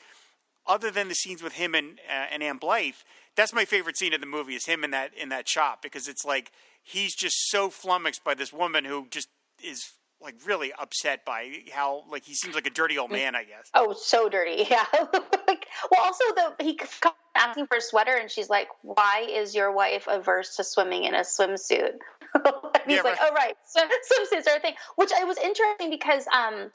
[0.68, 3.04] other than the scenes with him and uh, and Ann Blyth,
[3.38, 6.10] that's my favorite scene of the movie is him in that in that shop because
[6.10, 6.52] it's like
[6.84, 9.30] he's just so flummoxed by this woman who just
[9.64, 13.44] is like really upset by how like he seems like a dirty old man, I
[13.44, 13.70] guess.
[13.74, 14.66] Oh, so dirty.
[14.70, 14.86] Yeah.
[15.48, 19.54] like, well, also the he comes asking for a sweater, and she's like, "Why is
[19.54, 21.98] your wife averse to swimming in a swimsuit?"
[22.86, 23.18] He's Yeah, like, right.
[23.22, 24.74] oh right, swim, swimsuits are a thing.
[24.96, 26.72] Which it was interesting because um,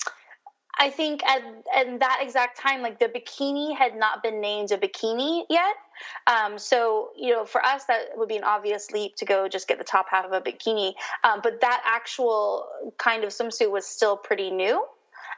[0.80, 1.42] I think at,
[1.76, 5.76] at that exact time, like the bikini had not been named a bikini yet.
[6.26, 9.68] Um, so you know, for us, that would be an obvious leap to go just
[9.68, 10.94] get the top half of a bikini.
[11.22, 12.66] Um, but that actual
[12.96, 14.82] kind of swimsuit was still pretty new.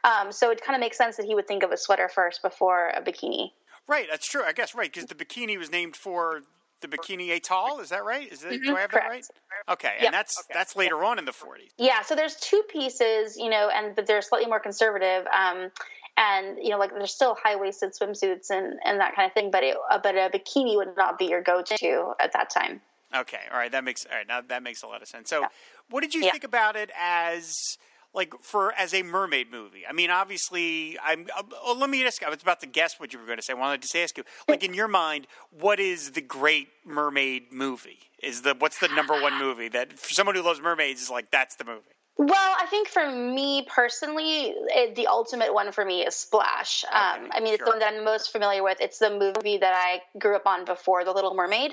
[0.04, 2.40] Um, so it kind of makes sense that he would think of a sweater first
[2.40, 3.50] before a bikini.
[3.88, 4.44] Right, that's true.
[4.44, 6.42] I guess right because the bikini was named for
[6.82, 7.80] the Bikini Atoll.
[7.80, 8.30] Is that right?
[8.30, 9.24] Is that, do Mhm, I have that right?
[9.48, 9.68] correct.
[9.70, 10.04] Okay, Yep.
[10.04, 11.70] and that's that's later on in the 40s.
[11.78, 15.26] Yeah, so there's two pieces, you know, and but they're slightly more conservative.
[15.26, 15.70] Um,
[16.16, 19.50] and you know, like there's still high waisted swimsuits and, and that kind of thing,
[19.50, 22.80] but it, uh, but a bikini would not be your go to at that time.
[23.14, 24.26] Okay, all right, that makes all right.
[24.26, 25.28] Now that makes a lot of sense.
[25.30, 25.48] So, Yeah.
[25.90, 26.32] what did you Yeah.
[26.32, 27.78] think about it as
[28.14, 29.82] like for as a mermaid movie?
[29.88, 31.26] I mean, obviously, I'm.
[31.36, 32.22] Uh, oh, let me ask.
[32.22, 33.52] I was about to guess what you were going to say.
[33.52, 37.98] I wanted to ask you, like in your mind, what is the great mermaid movie?
[38.22, 41.30] Is the what's the number one movie that for someone who loves mermaids is like
[41.30, 41.82] that's the movie?
[42.18, 46.84] Well, I think for me personally, it, the ultimate one for me is Splash.
[46.84, 48.78] Um, I mean, it's the one that I'm most familiar with.
[48.80, 51.72] It's the movie that I grew up on before The Little Mermaid.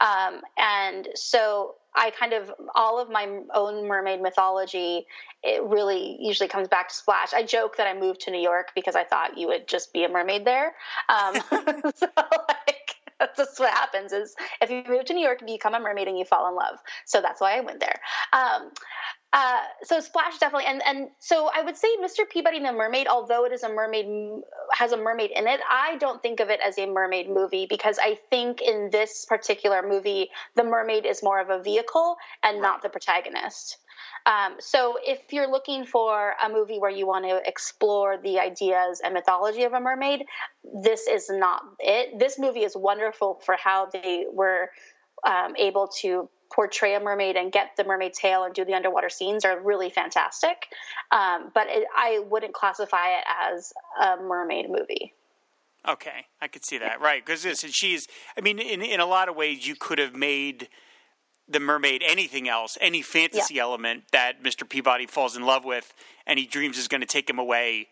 [0.00, 5.06] Um, and so I kind of, all of my own mermaid mythology,
[5.42, 7.34] it really usually comes back to Splash.
[7.34, 10.04] I joke that I moved to New York because I thought you would just be
[10.04, 10.72] a mermaid there.
[11.08, 11.34] Um,
[11.96, 15.74] so, like, that's just what happens is if you move to New York, you become
[15.74, 16.78] a mermaid and you fall in love.
[17.04, 18.00] So that's why I went there.
[18.32, 18.70] Um,
[19.32, 22.28] uh, so Splash definitely, and and so I would say Mr.
[22.28, 24.06] Peabody and the Mermaid, although it is a mermaid
[24.72, 27.98] has a mermaid in it, I don't think of it as a mermaid movie because
[28.02, 32.82] I think in this particular movie the mermaid is more of a vehicle and not
[32.82, 33.78] the protagonist.
[34.26, 39.00] Um, so if you're looking for a movie where you want to explore the ideas
[39.02, 40.24] and mythology of a mermaid,
[40.82, 42.18] this is not it.
[42.18, 44.70] This movie is wonderful for how they were
[45.26, 49.08] um, able to portray a mermaid and get the mermaid tail and do the underwater
[49.08, 50.66] scenes are really fantastic.
[51.12, 55.14] Um, but it, I wouldn't classify it as a mermaid movie.
[55.88, 57.00] Okay, I could see that.
[57.00, 58.06] Right, because she's.
[58.36, 60.68] I mean, in in a lot of ways, you could have made
[61.48, 64.68] the mermaid anything else, any fantasy element that Mr.
[64.68, 65.94] Peabody falls in love with,
[66.26, 67.88] and he dreams is going to take him away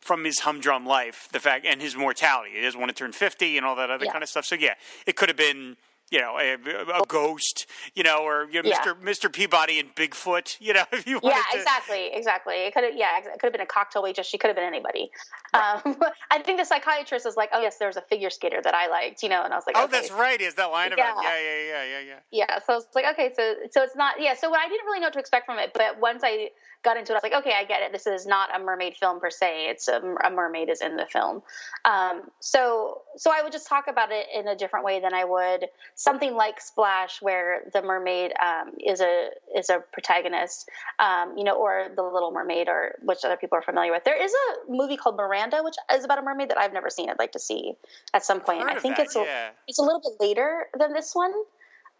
[0.00, 2.50] from his humdrum life, the fact and his mortality.
[2.56, 4.12] He doesn't want to turn fifty and all that other Yeah.
[4.12, 4.44] kind of stuff.
[4.44, 4.74] So yeah,
[5.06, 5.76] it could have been.
[6.10, 6.54] You know, a,
[7.02, 7.66] a ghost.
[7.94, 8.80] You know, or you know, Yeah.
[8.80, 8.94] Mr.
[9.00, 9.32] Mr.
[9.32, 10.58] Peabody and Bigfoot.
[10.70, 12.54] You know, if you Yeah, to, exactly, exactly.
[12.66, 14.26] It could have, yeah, it could have been a cocktail waitress.
[14.26, 15.10] She could have been anybody.
[15.54, 15.96] Um,
[16.30, 18.88] I think the psychiatrist is like, oh yes, there was a figure skater that I
[18.88, 19.92] liked, you know, and I was like, Oh, okay.
[19.92, 20.40] that's right.
[20.40, 21.16] Is that line about?
[21.22, 21.30] Yeah.
[21.30, 22.18] Yeah, yeah, yeah, yeah, yeah.
[22.30, 25.00] yeah so it's like okay so so it's not yeah so what I didn't really
[25.00, 26.50] know what to expect from it but once I
[26.82, 28.96] got into it I was like okay I get it this is not a mermaid
[28.96, 31.42] film per se it's a, a mermaid is in the film
[31.84, 35.24] um, so so I would just talk about it in a different way than I
[35.24, 35.66] would
[36.00, 41.56] something like Splash where the mermaid um, is a is a protagonist um, you know
[41.56, 44.96] or the Little Mermaid or which other people are familiar with there is a movie
[44.96, 47.74] called Miranda which is about a mermaid that I've never seen I'd like to see
[48.14, 49.50] at some point I think that, it's a, yeah.
[49.68, 51.32] it's a little bit later than this one,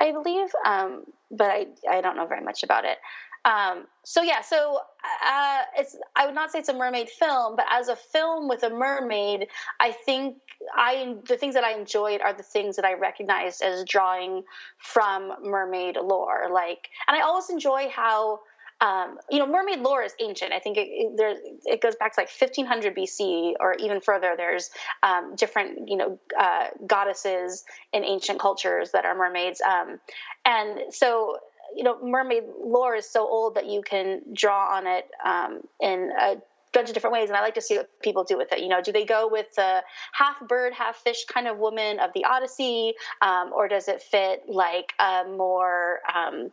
[0.01, 2.99] I believe, um, but I, I don't know very much about it.
[3.45, 4.81] Um, so yeah, so
[5.27, 8.63] uh, it's I would not say it's a mermaid film, but as a film with
[8.63, 9.49] a mermaid,
[9.79, 10.37] I think
[10.75, 14.45] I the things that I enjoyed are the things that I recognized as drawing
[14.79, 16.49] from mermaid lore.
[16.53, 18.41] Like, and I always enjoy how
[18.81, 20.53] um, you know, mermaid lore is ancient.
[20.53, 21.35] I think it, it, there,
[21.67, 24.35] it goes back to like 1500 BC or even further.
[24.37, 24.71] There's
[25.03, 29.61] um, different, you know, uh, goddesses in ancient cultures that are mermaids.
[29.61, 30.01] Um,
[30.47, 31.37] and so,
[31.77, 36.11] you know, mermaid lore is so old that you can draw on it um, in
[36.19, 36.37] a
[36.73, 37.29] bunch of different ways.
[37.29, 38.61] And I like to see what people do with it.
[38.61, 42.13] You know, do they go with the half bird, half fish kind of woman of
[42.15, 42.95] the Odyssey?
[43.21, 46.51] Um, or does it fit like a more, um,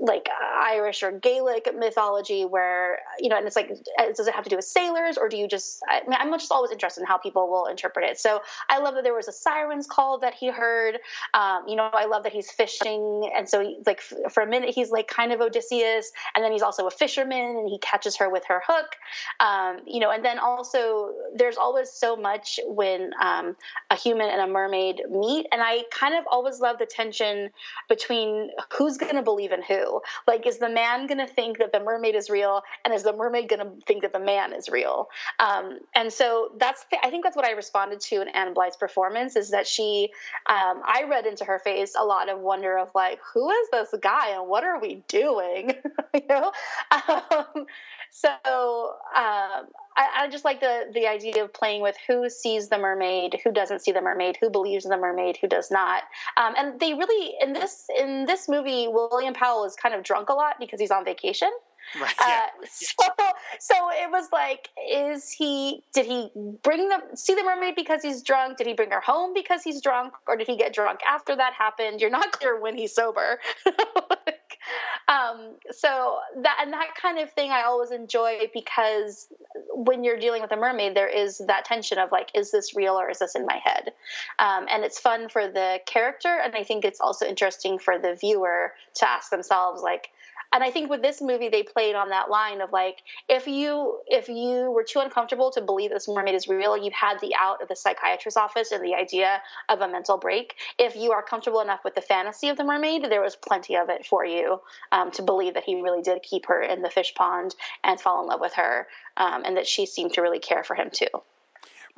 [0.00, 0.28] like
[0.62, 3.70] Irish or Gaelic mythology, where you know, and it's like,
[4.14, 5.80] does it have to do with sailors, or do you just?
[5.88, 8.18] I mean, I'm just always interested in how people will interpret it.
[8.18, 10.98] So I love that there was a sirens call that he heard.
[11.34, 14.74] Um, you know, I love that he's fishing, and so he, like for a minute
[14.74, 18.30] he's like kind of Odysseus, and then he's also a fisherman, and he catches her
[18.30, 18.96] with her hook.
[19.40, 23.56] Um, you know, and then also there's always so much when um,
[23.90, 27.50] a human and a mermaid meet, and I kind of always love the tension
[27.88, 30.00] between who's going to believe in who.
[30.26, 33.12] Like, is the man going to think that the mermaid is real, and is the
[33.12, 35.08] mermaid going to think that the man is real?
[35.38, 38.76] Um, and so that's the, I think that's what I responded to in Ann Blyth's
[38.76, 40.10] performance is that she
[40.48, 43.94] um, I read into her face a lot of wonder of like who is this
[44.00, 45.74] guy and what are we doing?
[46.14, 46.52] you know.
[47.08, 47.66] Um,
[48.10, 49.66] so um,
[49.98, 53.50] I, I, just like the the idea of playing with who sees the mermaid, who
[53.50, 56.04] doesn't see the mermaid, who believes in the mermaid, who does not.
[56.36, 60.28] Um, and they really in this in this movie, William Powell is kind of drunk
[60.28, 61.50] a lot because he's on vacation.
[62.00, 62.14] Right.
[62.20, 62.46] Yeah.
[62.62, 63.04] Uh, so,
[63.60, 65.82] so it was like, is he?
[65.94, 66.30] Did he
[66.62, 68.58] bring the see the mermaid because he's drunk?
[68.58, 71.54] Did he bring her home because he's drunk, or did he get drunk after that
[71.54, 72.00] happened?
[72.00, 73.38] You're not clear when he's sober.
[73.66, 74.58] like,
[75.08, 79.28] um, so that and that kind of thing I always enjoy because
[79.70, 82.94] when you're dealing with a mermaid, there is that tension of like, is this real
[82.94, 83.92] or is this in my head?
[84.38, 88.14] Um, and it's fun for the character, and I think it's also interesting for the
[88.14, 90.10] viewer to ask themselves like
[90.52, 94.00] and I think with this movie they played on that line of like if you
[94.06, 97.62] if you were too uncomfortable to believe this mermaid is real, you had the out
[97.62, 100.54] of the psychiatrist's office and the idea of a mental break.
[100.78, 103.88] If you are comfortable enough with the fantasy of the mermaid, there was plenty of
[103.90, 104.60] it for you
[104.92, 108.22] um, to believe that he really did keep her in the fish pond and fall
[108.22, 111.06] in love with her, um, and that she seemed to really care for him too.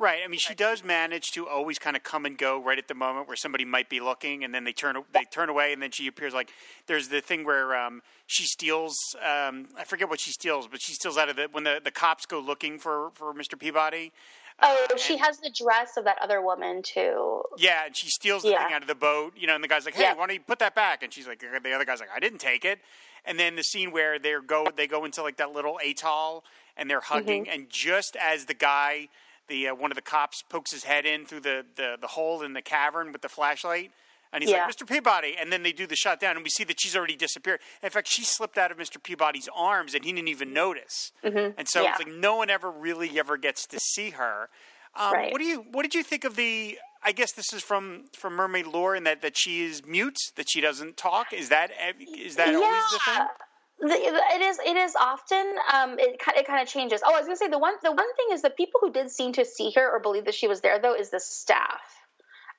[0.01, 0.21] Right.
[0.25, 2.95] I mean, she does manage to always kind of come and go right at the
[2.95, 5.91] moment where somebody might be looking, and then they turn they turn away, and then
[5.91, 6.33] she appears.
[6.33, 6.49] Like
[6.87, 8.97] there's the thing where um, she steals.
[9.19, 11.91] Um, I forget what she steals, but she steals out of the when the, the
[11.91, 13.59] cops go looking for for Mr.
[13.59, 14.11] Peabody.
[14.59, 17.43] Oh, uh, she has the dress of that other woman too.
[17.59, 18.65] Yeah, and she steals the yeah.
[18.65, 19.33] thing out of the boat.
[19.37, 20.15] You know, and the guy's like, "Hey, yeah.
[20.15, 22.39] why don't you put that back?" And she's like, "The other guy's like, I didn't
[22.39, 22.79] take it."
[23.23, 26.43] And then the scene where they go they go into like that little atoll
[26.75, 27.53] and they're hugging, mm-hmm.
[27.53, 29.09] and just as the guy
[29.47, 32.41] the uh, one of the cops pokes his head in through the, the, the hole
[32.41, 33.91] in the cavern with the flashlight.
[34.33, 34.65] And he's yeah.
[34.65, 34.87] like, Mr.
[34.87, 35.35] Peabody.
[35.37, 37.59] And then they do the shot down, and we see that she's already disappeared.
[37.83, 39.01] In fact, she slipped out of Mr.
[39.01, 41.11] Peabody's arms, and he didn't even notice.
[41.23, 41.59] Mm-hmm.
[41.59, 41.91] And so yeah.
[41.91, 44.49] it's like no one ever really ever gets to see her.
[44.95, 45.31] Um, right.
[45.31, 46.77] What do you What did you think of the?
[47.03, 50.49] I guess this is from from Mermaid lore, and that that she is mute, that
[50.49, 51.33] she doesn't talk.
[51.33, 52.55] Is that is that yeah.
[52.55, 53.27] always the thing?
[53.81, 57.01] It is it is often um, it, it kind of changes.
[57.05, 58.91] Oh i was going to say the one the one thing is the people who
[58.91, 61.81] did seem to see her or believe that she was there though is the staff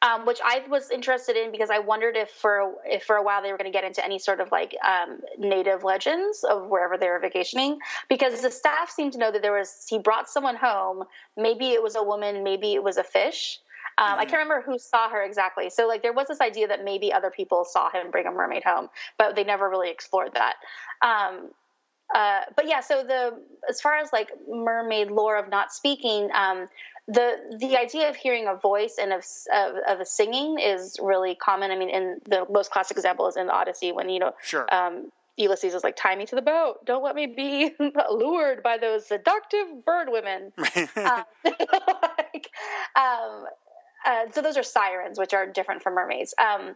[0.02, 3.40] um, which I was interested in because I wondered if for if for a while
[3.40, 6.98] they were going to get into any sort of like um, native legends of wherever
[6.98, 10.56] they were vacationing because the staff seemed to know that there was he brought someone
[10.56, 11.04] home.
[11.36, 13.60] Maybe it was a woman maybe it was a fish
[13.98, 14.20] um, mm-hmm.
[14.20, 15.70] I can't remember who saw her exactly.
[15.70, 18.64] So like there was this idea that maybe other people saw him bring a mermaid
[18.64, 20.54] home, but they never really explored that.
[21.02, 21.50] Um,
[22.14, 26.68] uh, but yeah, so the as far as like mermaid lore of not speaking, um,
[27.08, 29.24] the the idea of hearing a voice and of,
[29.54, 31.70] of, of a singing is really common.
[31.70, 34.72] I mean, in the most classic example is in the Odyssey when you know sure.
[34.74, 36.84] um, Ulysses is like, tie me to the boat.
[36.84, 37.74] Don't let me be
[38.10, 40.52] lured by those seductive bird women.
[40.96, 42.50] um, like,
[42.94, 43.46] um,
[44.06, 46.34] uh, so those are sirens, which are different from mermaids.
[46.38, 46.74] Um,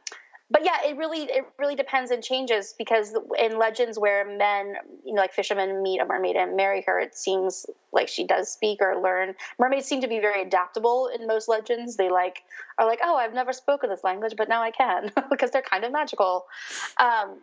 [0.48, 5.12] but yeah, it really it really depends and changes because in legends where men, you
[5.12, 8.78] know, like fishermen meet a mermaid and marry her, it seems like she does speak
[8.80, 9.34] or learn.
[9.58, 11.96] Mermaids seem to be very adaptable in most legends.
[11.96, 12.42] They like
[12.78, 15.84] are like, oh, I've never spoken this language, but now I can because they're kind
[15.84, 16.46] of magical.
[16.98, 17.38] Um,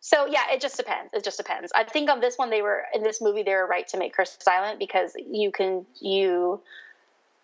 [0.00, 1.12] so yeah, it just depends.
[1.12, 1.72] It just depends.
[1.74, 4.16] I think on this one, they were in this movie they were right to make
[4.16, 6.62] her silent because you can you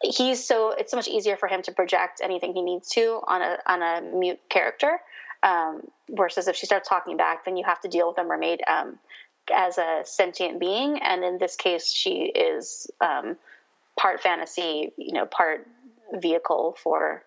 [0.03, 3.43] he's so it's so much easier for him to project anything he needs to on
[3.43, 4.99] a on a mute character
[5.43, 8.61] um, versus if she starts talking back then you have to deal with a mermaid
[8.69, 8.99] um,
[9.53, 10.99] as a sentient being.
[11.03, 13.37] And in this case she is um,
[13.99, 15.67] part fantasy you know part
[16.13, 17.23] vehicle for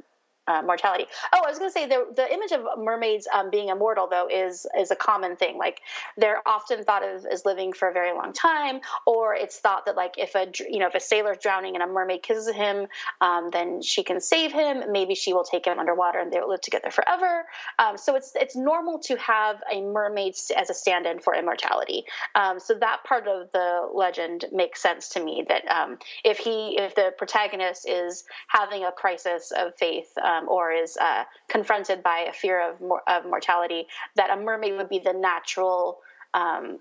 [0.48, 1.06] uh, mortality.
[1.34, 4.28] Oh, I was going to say the the image of mermaids um, being immortal though
[4.28, 5.58] is is a common thing.
[5.58, 5.82] Like
[6.18, 9.96] they're often thought of as living for a very long time, or it's thought that
[9.96, 12.88] like if a you know if a sailor's drowning and a mermaid kisses him,
[13.22, 14.92] um, then she can save him.
[14.92, 17.46] Maybe she will take him underwater and they will live together forever.
[17.80, 22.06] Um, so it's it's normal to have a mermaid as a stand-in for immortality.
[22.36, 25.46] Um, so that part of the legend makes sense to me.
[25.48, 30.72] That um, if he if the protagonist is having a crisis of faith um, or
[30.72, 35.00] is uh, confronted by a fear of, mor- of mortality, that a mermaid would be
[35.00, 36.00] the natural
[36.34, 36.80] um,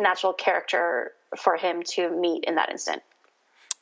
[0.00, 3.02] natural character for him to meet in that instant.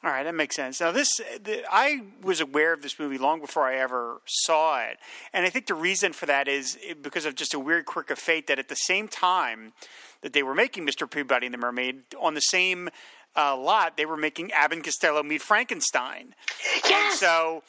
[0.02, 0.80] All right, that makes sense.
[0.80, 4.96] Now, this the, I was aware of this movie long before I ever saw it,
[5.34, 8.18] and I think the reason for that is because of just a weird quirk of
[8.18, 9.74] fate that at the same time
[10.22, 11.10] that they were making Mr.
[11.10, 12.88] Peabody and the Mermaid, on the same
[13.36, 16.34] uh, lot, they were making Abbott and Costello meet Frankenstein.
[16.88, 17.12] Yes!
[17.12, 17.62] And so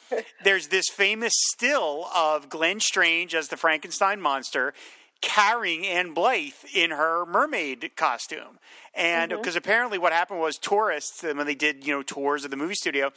[0.44, 4.74] there's this famous still of Glenn Strange as the Frankenstein monster
[5.20, 8.58] carrying Ann Blyth in her mermaid costume.
[8.94, 9.58] And because mm-hmm.
[9.58, 13.12] apparently what happened was tourists, when they did, you know, tours of the movie studio,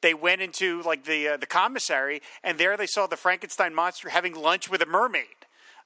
[0.00, 4.08] they went into like the uh, the commissary and there they saw the Frankenstein monster
[4.08, 5.26] having lunch with a mermaid.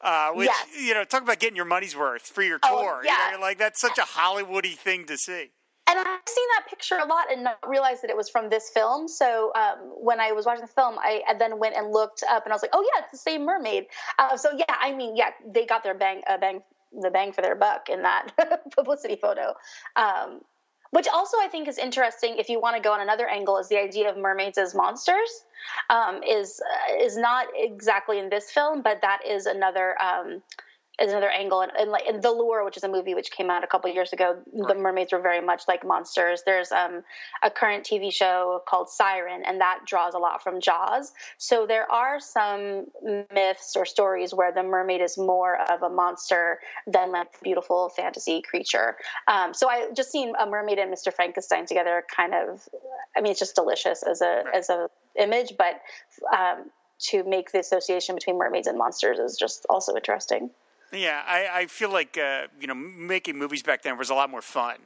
[0.00, 0.66] Uh, which yes.
[0.78, 3.00] you know, talk about getting your money's worth for your oh, tour.
[3.00, 3.30] Oh, yeah.
[3.30, 5.50] You know, like that's such a Hollywoody thing to see
[5.86, 8.70] and I've seen that picture a lot and not realized that it was from this
[8.70, 9.06] film.
[9.06, 12.44] So um, when I was watching the film, I, I, then went and looked up,
[12.44, 13.86] and I was like, "Oh yeah, it's the same mermaid."
[14.18, 16.62] Uh, so yeah, I mean, yeah, they got their bang, uh, bang,
[17.00, 18.32] the bang for their buck in that
[18.76, 19.54] publicity photo.
[19.96, 20.40] Um,
[20.90, 23.68] which also I think is interesting if you want to go on another angle is
[23.68, 25.44] the idea of mermaids as monsters
[25.90, 30.40] um, is uh, is not exactly in this film, but that is another um,
[31.00, 31.60] is another angle.
[31.60, 33.90] And, and like in the lure which is a movie which came out a couple
[33.90, 34.68] years ago right.
[34.68, 36.42] the mermaids were very much like monsters.
[36.44, 37.02] There's um,
[37.42, 41.12] a current tv show called siren and that draws a lot from jaws.
[41.38, 42.86] So there are some
[43.32, 47.88] myths or stories where the mermaid is more of a monster than like a beautiful
[47.88, 48.96] fantasy creature.
[49.26, 52.68] Um, so i just seen a mermaid and mr frankenstein together kind of
[53.16, 54.54] i mean it's just delicious as a right.
[54.54, 54.88] as a
[55.18, 55.80] image but
[56.36, 60.50] um, to make the association between mermaids and monsters is just also interesting
[60.94, 64.30] yeah, I, I feel like uh, you know making movies back then was a lot
[64.30, 64.76] more fun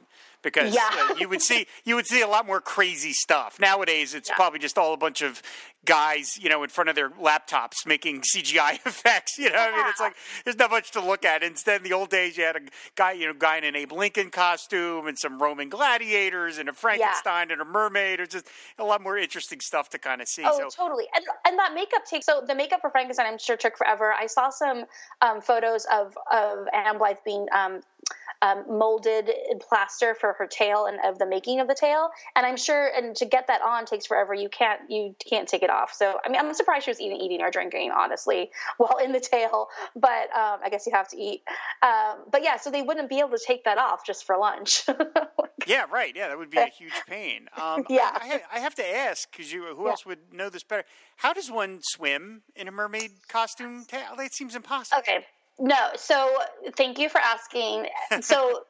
[0.41, 0.89] because yeah.
[0.93, 3.59] uh, you would see you would see a lot more crazy stuff.
[3.59, 4.35] Nowadays, it's yeah.
[4.35, 5.41] probably just all a bunch of
[5.85, 9.37] guys, you know, in front of their laptops making CGI effects.
[9.37, 9.71] You know, yeah.
[9.73, 11.43] I mean, it's like there's not much to look at.
[11.43, 12.61] Instead, in the old days, you had a
[12.95, 16.73] guy, you know, guy in an Abe Lincoln costume and some Roman gladiators and a
[16.73, 18.19] Frankenstein and a mermaid.
[18.19, 20.43] It's just a lot more interesting stuff to kind of see.
[20.45, 20.83] Oh, so.
[20.83, 21.05] totally.
[21.15, 24.13] And and that makeup takes so the makeup for Frankenstein, I'm sure took forever.
[24.13, 24.85] I saw some
[25.21, 27.81] um, photos of of Ann Blyth being um,
[28.41, 29.29] um, molded
[29.67, 32.09] plaster for her tail and of the making of the tail.
[32.35, 34.33] And I'm sure, and to get that on takes forever.
[34.33, 35.93] You can't you can't take it off.
[35.93, 39.19] So I mean, I'm surprised she was even eating or drinking, honestly, while in the
[39.19, 39.67] tail.
[39.95, 41.41] But um, I guess you have to eat.
[41.81, 44.85] Um, but yeah, so they wouldn't be able to take that off just for lunch.
[45.67, 46.13] yeah, right.
[46.15, 47.49] Yeah, that would be a huge pain.
[47.61, 49.91] Um, yeah, I, I, have to ask because you, who yeah.
[49.91, 50.83] else would know this better?
[51.17, 53.85] How does one swim in a mermaid costume?
[53.85, 54.15] Tail?
[54.17, 54.99] That seems impossible.
[54.99, 55.25] Okay,
[55.59, 56.37] no, so
[56.75, 57.87] thank you for asking.
[58.21, 58.63] So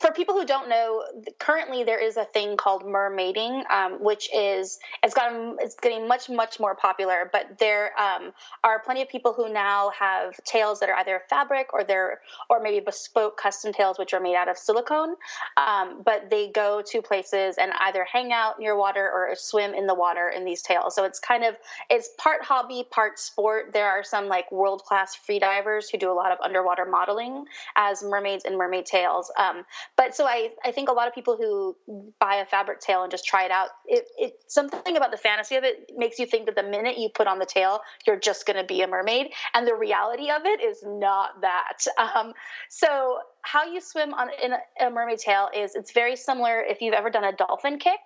[0.00, 1.04] for people who don't know,
[1.38, 6.28] currently there is a thing called mermaiding, um, which is it's gotten it's getting much
[6.28, 7.28] much more popular.
[7.32, 8.32] But there um,
[8.64, 12.20] are plenty of people who now have tails that are either fabric or they're
[12.50, 15.14] or maybe bespoke custom tails, which are made out of silicone.
[15.56, 19.86] Um, but they go to places and either hang out near water or swim in
[19.86, 20.94] the water in these tails.
[20.94, 21.56] So it's kind of
[21.90, 23.72] it's part hobby, part sport.
[23.72, 27.44] There are some like world class free divers who do a lot of underwater modeling
[27.76, 29.30] as mermaids and mermaid tails.
[29.38, 29.64] Um,
[29.96, 31.76] but so I, I think a lot of people who
[32.18, 35.56] buy a fabric tail and just try it out, it, it something about the fantasy
[35.56, 38.46] of it makes you think that the minute you put on the tail, you're just
[38.46, 41.78] going to be a mermaid, and the reality of it is not that.
[42.18, 42.32] Um,
[42.70, 46.80] so how you swim on in a, a mermaid tail is it's very similar if
[46.80, 48.00] you've ever done a dolphin kick.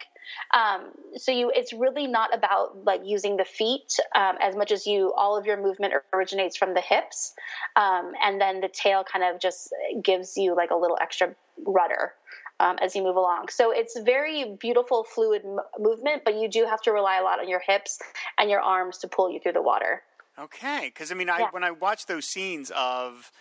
[0.55, 4.87] Um, so you, it's really not about like using the feet um, as much as
[4.87, 5.12] you.
[5.16, 7.33] All of your movement originates from the hips,
[7.77, 11.35] um, and then the tail kind of just gives you like a little extra
[11.66, 12.12] rudder.
[12.61, 13.49] Um, as you move along.
[13.49, 17.41] So it's very beautiful, fluid m- movement, but you do have to rely a lot
[17.41, 17.99] on your hips
[18.39, 20.03] and your arms to pull you through the water.
[20.39, 23.33] Okay, because I mean, I, when I watch those scenes of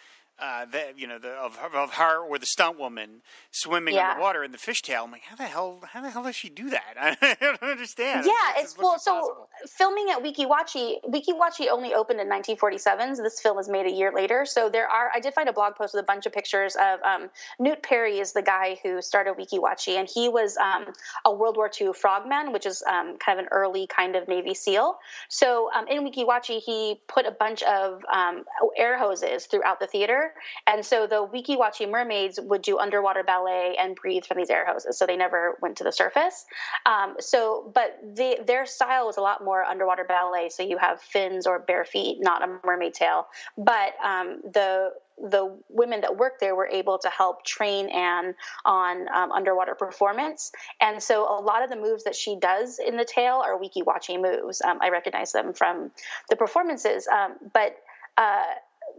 [0.42, 3.22] uh, the, you know, the, of, of her or the stunt woman
[3.52, 4.12] swimming yeah.
[4.12, 5.04] underwater in the fishtail.
[5.04, 6.96] I'm like, how the hell, how the hell does she do that?
[7.22, 8.26] I don't understand.
[8.26, 13.18] Yeah, it's, it's well, so filming at Weeki Wachee only opened in 1947.
[13.18, 14.46] So this film was made a year later.
[14.46, 17.02] So there are, I did find a blog post with a bunch of pictures of
[17.04, 17.30] um,
[17.60, 20.86] Newt Perry is the guy who started Weeki Wachee, and he was um,
[21.24, 24.56] a World War II frogman, which is um, kind of an early kind of Navy
[24.56, 24.98] SEAL.
[25.30, 28.44] So um, in Weeki Wachee, he put a bunch of um,
[28.76, 30.31] air hoses throughout the theater
[30.68, 34.66] and so the Weeki Wachee mermaids would do underwater ballet and breathe from these air
[34.66, 34.98] hoses.
[34.98, 36.46] So they never went to the surface.
[36.86, 40.50] Um, so, but the, their style was a lot more underwater ballet.
[40.50, 43.28] So you have fins or bare feet, not a mermaid tail.
[43.58, 44.92] But um, the
[45.30, 48.34] the women that worked there were able to help train Ann
[48.66, 50.52] on um, underwater performance.
[50.80, 53.84] And so a lot of the moves that she does in the tail are Weeki
[53.84, 54.62] Wachee moves.
[54.62, 55.92] Um, I recognize them from
[56.30, 57.08] the performances.
[57.08, 57.76] Um, but
[58.18, 58.44] uh,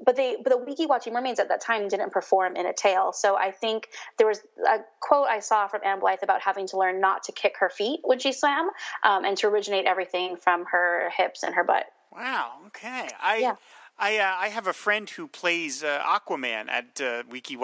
[0.04, 3.12] but they but the Weeki Wachee mermaids at that time didn't perform in a tail.
[3.12, 3.88] So I think
[4.18, 7.32] there was a quote I saw from Ann Blyth about having to learn not to
[7.32, 8.70] kick her feet when she swam,
[9.02, 11.86] um, and to originate everything from her hips and her butt.
[12.14, 12.52] Wow.
[12.68, 13.08] Okay.
[13.20, 13.54] I yeah.
[13.98, 17.58] I uh, I have a friend who plays uh, Aquaman at uh, Wachee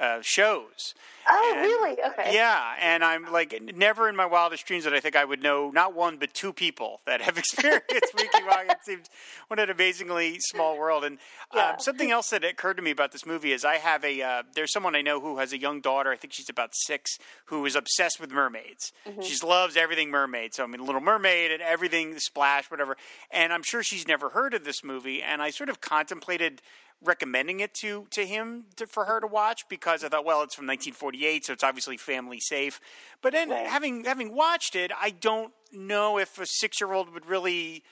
[0.00, 0.94] uh, shows.
[1.28, 1.96] Oh, and, really?
[2.02, 2.34] Okay.
[2.34, 5.70] Yeah, and I'm like, never in my wildest dreams that I think I would know
[5.70, 8.70] not one but two people that have experienced Weeki Wachee.
[8.70, 9.06] It seems
[9.48, 11.04] what an amazingly small world.
[11.04, 11.18] And
[11.54, 11.70] yeah.
[11.70, 14.42] um, something else that occurred to me about this movie is I have a uh,
[14.54, 16.10] there's someone I know who has a young daughter.
[16.10, 18.92] I think she's about six, who is obsessed with mermaids.
[19.06, 19.20] Mm-hmm.
[19.20, 20.54] She loves everything mermaid.
[20.54, 22.96] So I mean, Little Mermaid and everything, Splash, whatever.
[23.30, 25.22] And I'm sure she's never heard of this movie.
[25.22, 26.62] And I sort of contemplated
[27.02, 30.54] recommending it to to him to, for her to watch because I thought, well, it's
[30.54, 32.80] from 1948, so it's obviously family safe.
[33.22, 33.66] But then Right.
[33.66, 37.82] having having watched it, I don't know if a six year old would really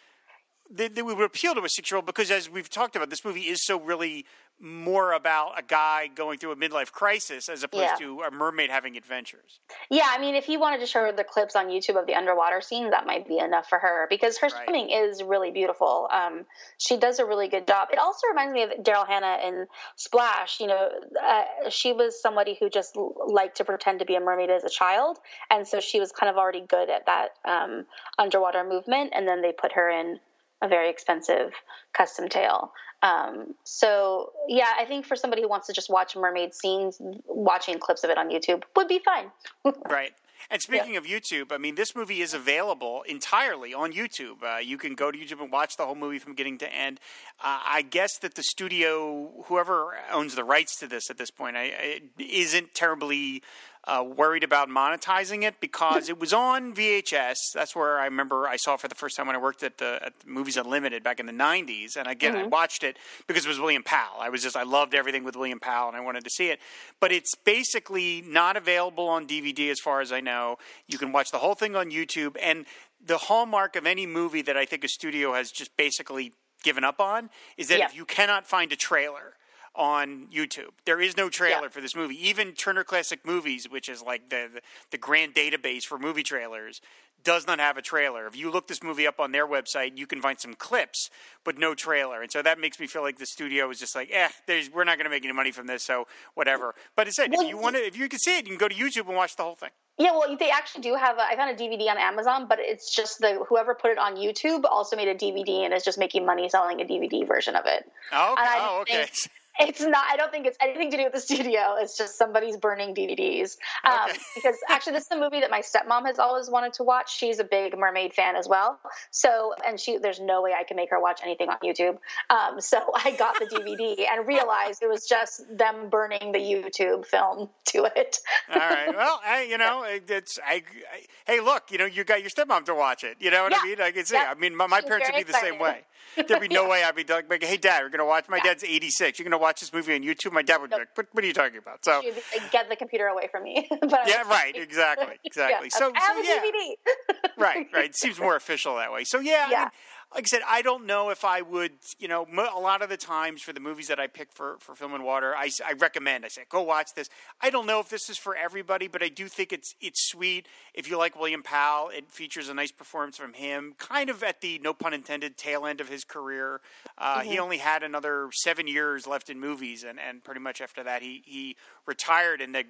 [0.71, 3.25] that, that would appeal to a six year old because, as we've talked about, this
[3.25, 4.27] movie is so really
[4.61, 7.95] more about a guy going through a midlife crisis as opposed Yeah.
[7.95, 9.61] to a mermaid having adventures.
[9.89, 12.17] Yeah, I mean, if he wanted to show her the clips on YouTube of the
[12.17, 14.65] underwater scenes, that might be enough for her because her Right.
[14.65, 16.09] swimming is really beautiful.
[16.11, 16.45] Um,
[16.79, 17.91] she does a really good job.
[17.93, 20.59] It also reminds me of Daryl Hannah in Splash.
[20.59, 20.91] You know,
[21.23, 24.69] uh, she was somebody who just liked to pretend to be a mermaid as a
[24.69, 27.87] child, and so she was kind of already good at that um,
[28.19, 29.13] underwater movement.
[29.15, 30.19] And then they put her in
[30.63, 31.53] a very expensive
[31.93, 32.73] custom tail.
[33.03, 37.79] Um, so yeah, I think for somebody who wants to just watch mermaid scenes, watching
[37.79, 39.31] clips of it on YouTube would be fine.
[39.89, 40.13] Right.
[40.51, 44.43] And speaking of YouTube, I mean, this movie is available entirely on YouTube.
[44.43, 47.01] Uh, you can go to YouTube and watch the whole movie from beginning to end.
[47.43, 51.57] Uh, I guess that the studio, whoever owns the rights to this at this point,
[51.57, 53.43] I, I, isn't terribly
[53.89, 57.37] uh, worried about monetizing it because it was on VHS.
[57.55, 59.79] That's where I remember I saw it for the first time when I worked at
[59.79, 61.97] the, at the Movies Unlimited back in the '90s.
[61.97, 64.21] And again, I watched it because it was William Powell.
[64.21, 66.61] I was just I loved everything with William Powell, and I wanted to see it.
[67.01, 70.59] But it's basically not available on DVD as far as I know.
[70.87, 72.67] You can watch the whole thing on YouTube, and
[73.05, 76.33] the hallmark of any movie that I think a studio has just basically
[76.63, 77.87] given up on is that Yeah.
[77.87, 79.35] if you cannot find a trailer
[79.79, 80.71] on YouTube.
[80.85, 81.69] There is no trailer Yeah.
[81.69, 82.17] for this movie.
[82.29, 84.61] Even Turner Classic Movies, which is like the, the
[84.91, 86.81] the grand database for movie trailers,
[87.25, 88.27] does not have a trailer.
[88.27, 91.11] If you look this movie up on their website, you can find some clips,
[91.45, 92.23] but no trailer.
[92.23, 94.85] And so that makes me feel like the studio is just like, eh, there's, we're
[94.85, 96.75] not going to make any money from this, so whatever.
[96.97, 98.59] But it said, Well, if you want to, if you can see it, you can
[98.59, 99.71] go to YouTube and watch the whole thing.
[100.01, 101.19] Yeah, well, they actually do have.
[101.19, 104.15] A, I found a DVD on Amazon, but it's just the whoever put it on
[104.15, 107.65] YouTube also made a DVD and is just making money selling a DVD version of
[107.67, 107.85] it.
[108.13, 108.41] Oh, okay.
[108.43, 109.07] And I Oh, okay.
[109.07, 110.05] think- It's not.
[110.11, 111.77] I don't think it's anything to do with the studio.
[111.79, 113.57] It's just somebody's burning DVDs.
[113.85, 114.19] Um, Okay.
[114.37, 117.17] because actually, this is a movie that my stepmom has always wanted to watch.
[117.17, 118.79] She's a big mermaid fan as well.
[119.11, 121.99] So, and she, there's no way I can make her watch anything on YouTube.
[122.31, 127.05] Um, so I got the DVD and realized it was just them burning the YouTube
[127.07, 128.19] film to it.
[128.53, 128.95] All right.
[128.95, 131.03] Well, I, you know, it's I, I.
[131.27, 133.17] Hey, look, you know, you got your stepmom to watch it.
[133.21, 133.81] You know what I mean?
[133.81, 134.15] I can see.
[134.15, 134.33] Yeah.
[134.35, 135.83] I mean, my, my parents would be the same way.
[136.27, 138.65] There'd be no way I'd be like, "Hey, Dad, we're going to watch." My dad's
[138.65, 139.19] eighty six.
[139.19, 140.33] You're going to watch this movie on YouTube.
[140.33, 141.07] My dad would be like, "What?
[141.13, 143.67] What are you talking about?" So, She'd be like, get the computer away from me.
[143.81, 145.71] but yeah, right, exactly, exactly.
[145.73, 147.31] Yeah, So, I have so a yeah, DVD.
[147.39, 147.85] right, right.
[147.87, 149.05] It seems more official that way.
[149.05, 149.69] So yeah, I mean,
[150.15, 151.73] like I said, I don't know if I would.
[151.99, 154.75] You know, a lot of the times for the movies that I pick for for
[154.75, 156.25] Film and Water, I, I recommend.
[156.25, 157.09] I say, go watch this.
[157.41, 160.49] I don't know if this is for everybody, but I do think it's it's sweet.
[160.73, 164.41] If you like William Powell, it features a nice performance from him, kind of at
[164.41, 166.61] the no pun intended tail end of his career.
[166.97, 170.83] Uh, He only had another seven years left in movies, and, and pretty much after
[170.85, 171.57] that, he he
[171.87, 172.65] retired and the,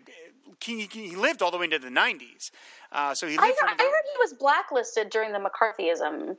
[0.63, 2.51] he, he lived all the way into the nineties.
[2.91, 6.37] Uh, so he I, lived I heard he was blacklisted during the McCarthyism.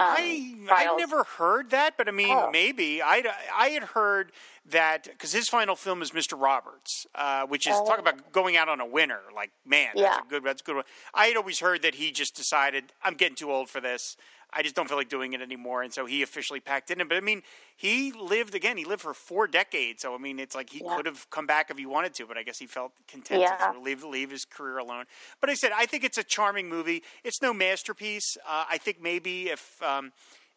[0.00, 2.50] Um, I I've never heard that, but I mean, Oh.
[2.50, 3.22] maybe I
[3.54, 4.32] I had heard
[4.66, 6.40] that because his final film is Mr.
[6.40, 8.00] Roberts, uh, which is talk Oh.
[8.00, 9.20] about going out on a winner.
[9.34, 10.20] Like, man, that's Yeah.
[10.20, 10.84] a good that's a good one.
[11.12, 14.16] I had always heard that he just decided I'm getting too old for this.
[14.52, 17.08] I just don't feel like doing it anymore, and so he officially packed it in.
[17.08, 17.42] But I mean,
[17.76, 18.76] he lived again.
[18.76, 20.96] He lived for four decades, so I mean, it's like he Yeah.
[20.96, 23.56] could have come back if he wanted to, but I guess he felt content Yeah.
[23.56, 25.04] to sort of leave leave his career alone.
[25.40, 27.02] But I said I think it's a charming movie.
[27.24, 28.36] It's no masterpiece.
[28.46, 30.12] Uh, I think maybe if um,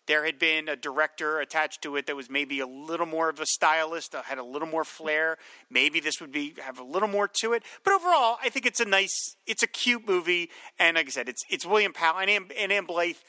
[0.06, 3.40] there had been a director attached to it that was maybe a little more of
[3.40, 5.38] a stylist, uh, had a little more flair,
[5.70, 7.64] maybe this would be have a little more to it.
[7.86, 11.30] But overall, I think it's a nice, it's a cute movie, and like I said,
[11.30, 13.24] it's it's William Powell and Ann, and Ann Blyth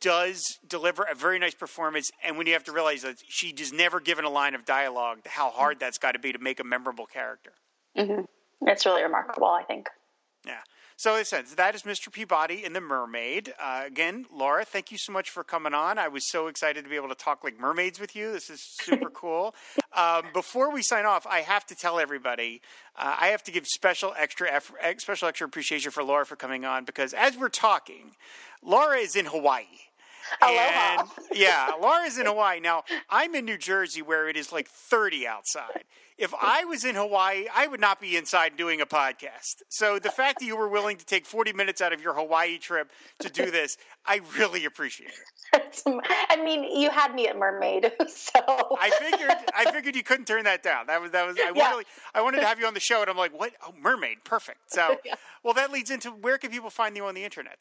[0.00, 2.10] does deliver a very nice performance.
[2.24, 5.20] And when you have to realize that she is never given a line of dialogue,
[5.26, 7.52] how hard that's got to be to make a memorable character.
[7.94, 9.88] It's really remarkable, I think.
[10.46, 10.60] Yeah.
[10.96, 12.10] So it said, that is Mr.
[12.10, 13.54] Peabody in The Mermaid.
[13.60, 15.96] Uh, again, Laura, thank you so much for coming on.
[15.96, 18.32] I was so excited to be able to talk like mermaids with you.
[18.32, 19.54] This is super cool.
[19.94, 22.62] Um, before we sign off, I have to tell everybody
[22.96, 26.34] uh, I have to give special extra eff- ex- special extra appreciation for Laura for
[26.34, 28.16] coming on because as we're talking,
[28.60, 29.66] Laura is in Hawaii.
[30.42, 31.00] Aloha.
[31.00, 32.60] And yeah, Laura's in Hawaii.
[32.60, 35.84] Now, I'm in New Jersey where it is like 30 outside.
[36.16, 39.62] If I was in Hawaii, I would not be inside doing a podcast.
[39.68, 42.58] So the fact that you were willing to take 40 minutes out of your Hawaii
[42.58, 45.10] trip to do this, I really appreciate
[45.54, 45.82] it.
[45.86, 48.40] I mean, you had me at Mermaid, so
[48.80, 50.88] I figured I figured you couldn't turn that down.
[50.88, 51.72] That was that was I Yeah.
[51.72, 53.52] wanted I wanted to have you on the show and I'm like, "What?
[53.66, 54.24] Oh, mermaid.
[54.24, 55.14] Perfect." So, Yeah.
[55.42, 57.58] well that leads into where can people find you on the internet?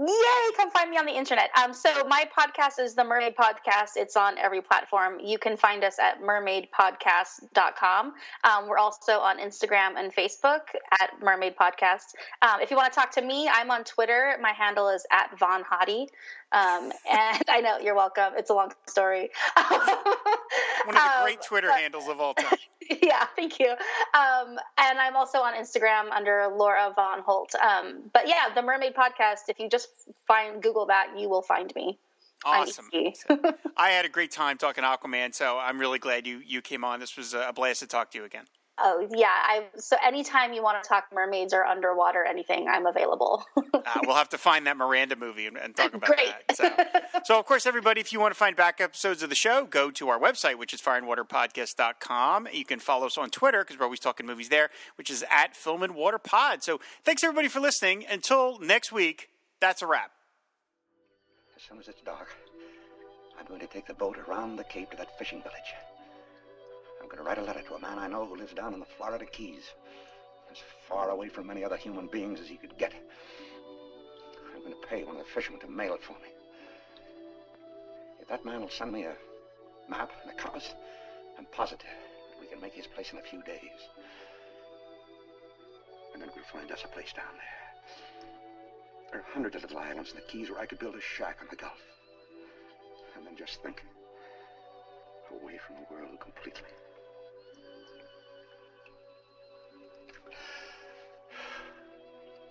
[0.00, 0.52] Yay!
[0.56, 1.50] Come find me on the internet.
[1.60, 3.96] Um, so my podcast is the Mermaid Podcast.
[3.96, 5.18] It's on every platform.
[5.18, 8.12] You can find us at mermaidpodcast.com.
[8.44, 10.60] Um, we're also on Instagram and Facebook
[11.00, 12.14] at Mermaid Podcast.
[12.42, 14.38] Um, if you want to talk to me, I'm on Twitter.
[14.40, 16.06] My handle is at Von Hottie.
[16.52, 18.32] Um, and I know you're welcome.
[18.36, 19.30] It's a long story.
[19.56, 22.58] One of the great Twitter but, handles of all time.
[23.02, 23.70] Yeah, thank you.
[23.70, 27.54] Um, and I'm also on Instagram under Laura Von Holt.
[27.54, 29.48] Um, but yeah, the Mermaid Podcast.
[29.48, 29.88] If you just
[30.26, 31.98] find Google that, you will find me.
[32.44, 32.88] Awesome.
[33.76, 37.00] I had a great time talking Aquaman, so I'm really glad you you came on.
[37.00, 38.44] This was a blast to talk to you again.
[38.80, 43.44] Oh yeah, I so anytime you want to talk mermaids or underwater anything, I'm available.
[43.56, 46.32] uh, we'll have to find that Miranda movie and, and talk about Great.
[46.48, 46.56] that.
[46.56, 46.70] So.
[47.24, 49.90] so, of course, everybody, if you want to find back episodes of the show, go
[49.90, 52.48] to our website, which is fireandwaterpodcast.com.
[52.52, 55.56] You can follow us on Twitter because we're always talking movies there, which is at
[55.56, 56.62] Film and Water Pod.
[56.62, 58.04] So, thanks everybody for listening.
[58.08, 60.12] Until next week, that's a wrap.
[61.56, 62.28] As soon as it's dark,
[63.38, 65.74] I'm going to take the boat around the cape to that fishing village.
[67.00, 68.80] I'm going to write a letter to a man I know who lives down in
[68.80, 69.64] the Florida Keys,
[70.50, 72.92] as far away from any other human beings as he could get.
[74.54, 76.28] I'm going to pay one of the fishermen to mail it for me.
[78.20, 79.16] If that man will send me a
[79.88, 80.74] map and a compass,
[81.38, 81.86] I'm positive
[82.40, 83.80] we can make his place in a few days.
[86.12, 87.58] And then we'll find us a place down there.
[89.10, 91.38] There are hundreds of little islands in the Keys where I could build a shack
[91.40, 91.80] on the Gulf.
[93.16, 93.82] And then just think,
[95.30, 96.70] away from the world completely.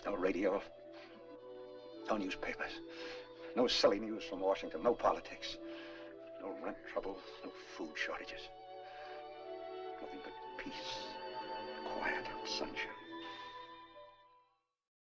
[0.08, 0.62] No radio.
[2.10, 2.72] No newspapers.
[3.58, 4.82] No silly news from Washington.
[4.82, 5.58] No politics.
[6.41, 7.18] No rent trouble.
[7.43, 8.47] No food shortages.
[10.01, 10.93] Nothing but peace,
[11.99, 12.96] quiet, and sunshine.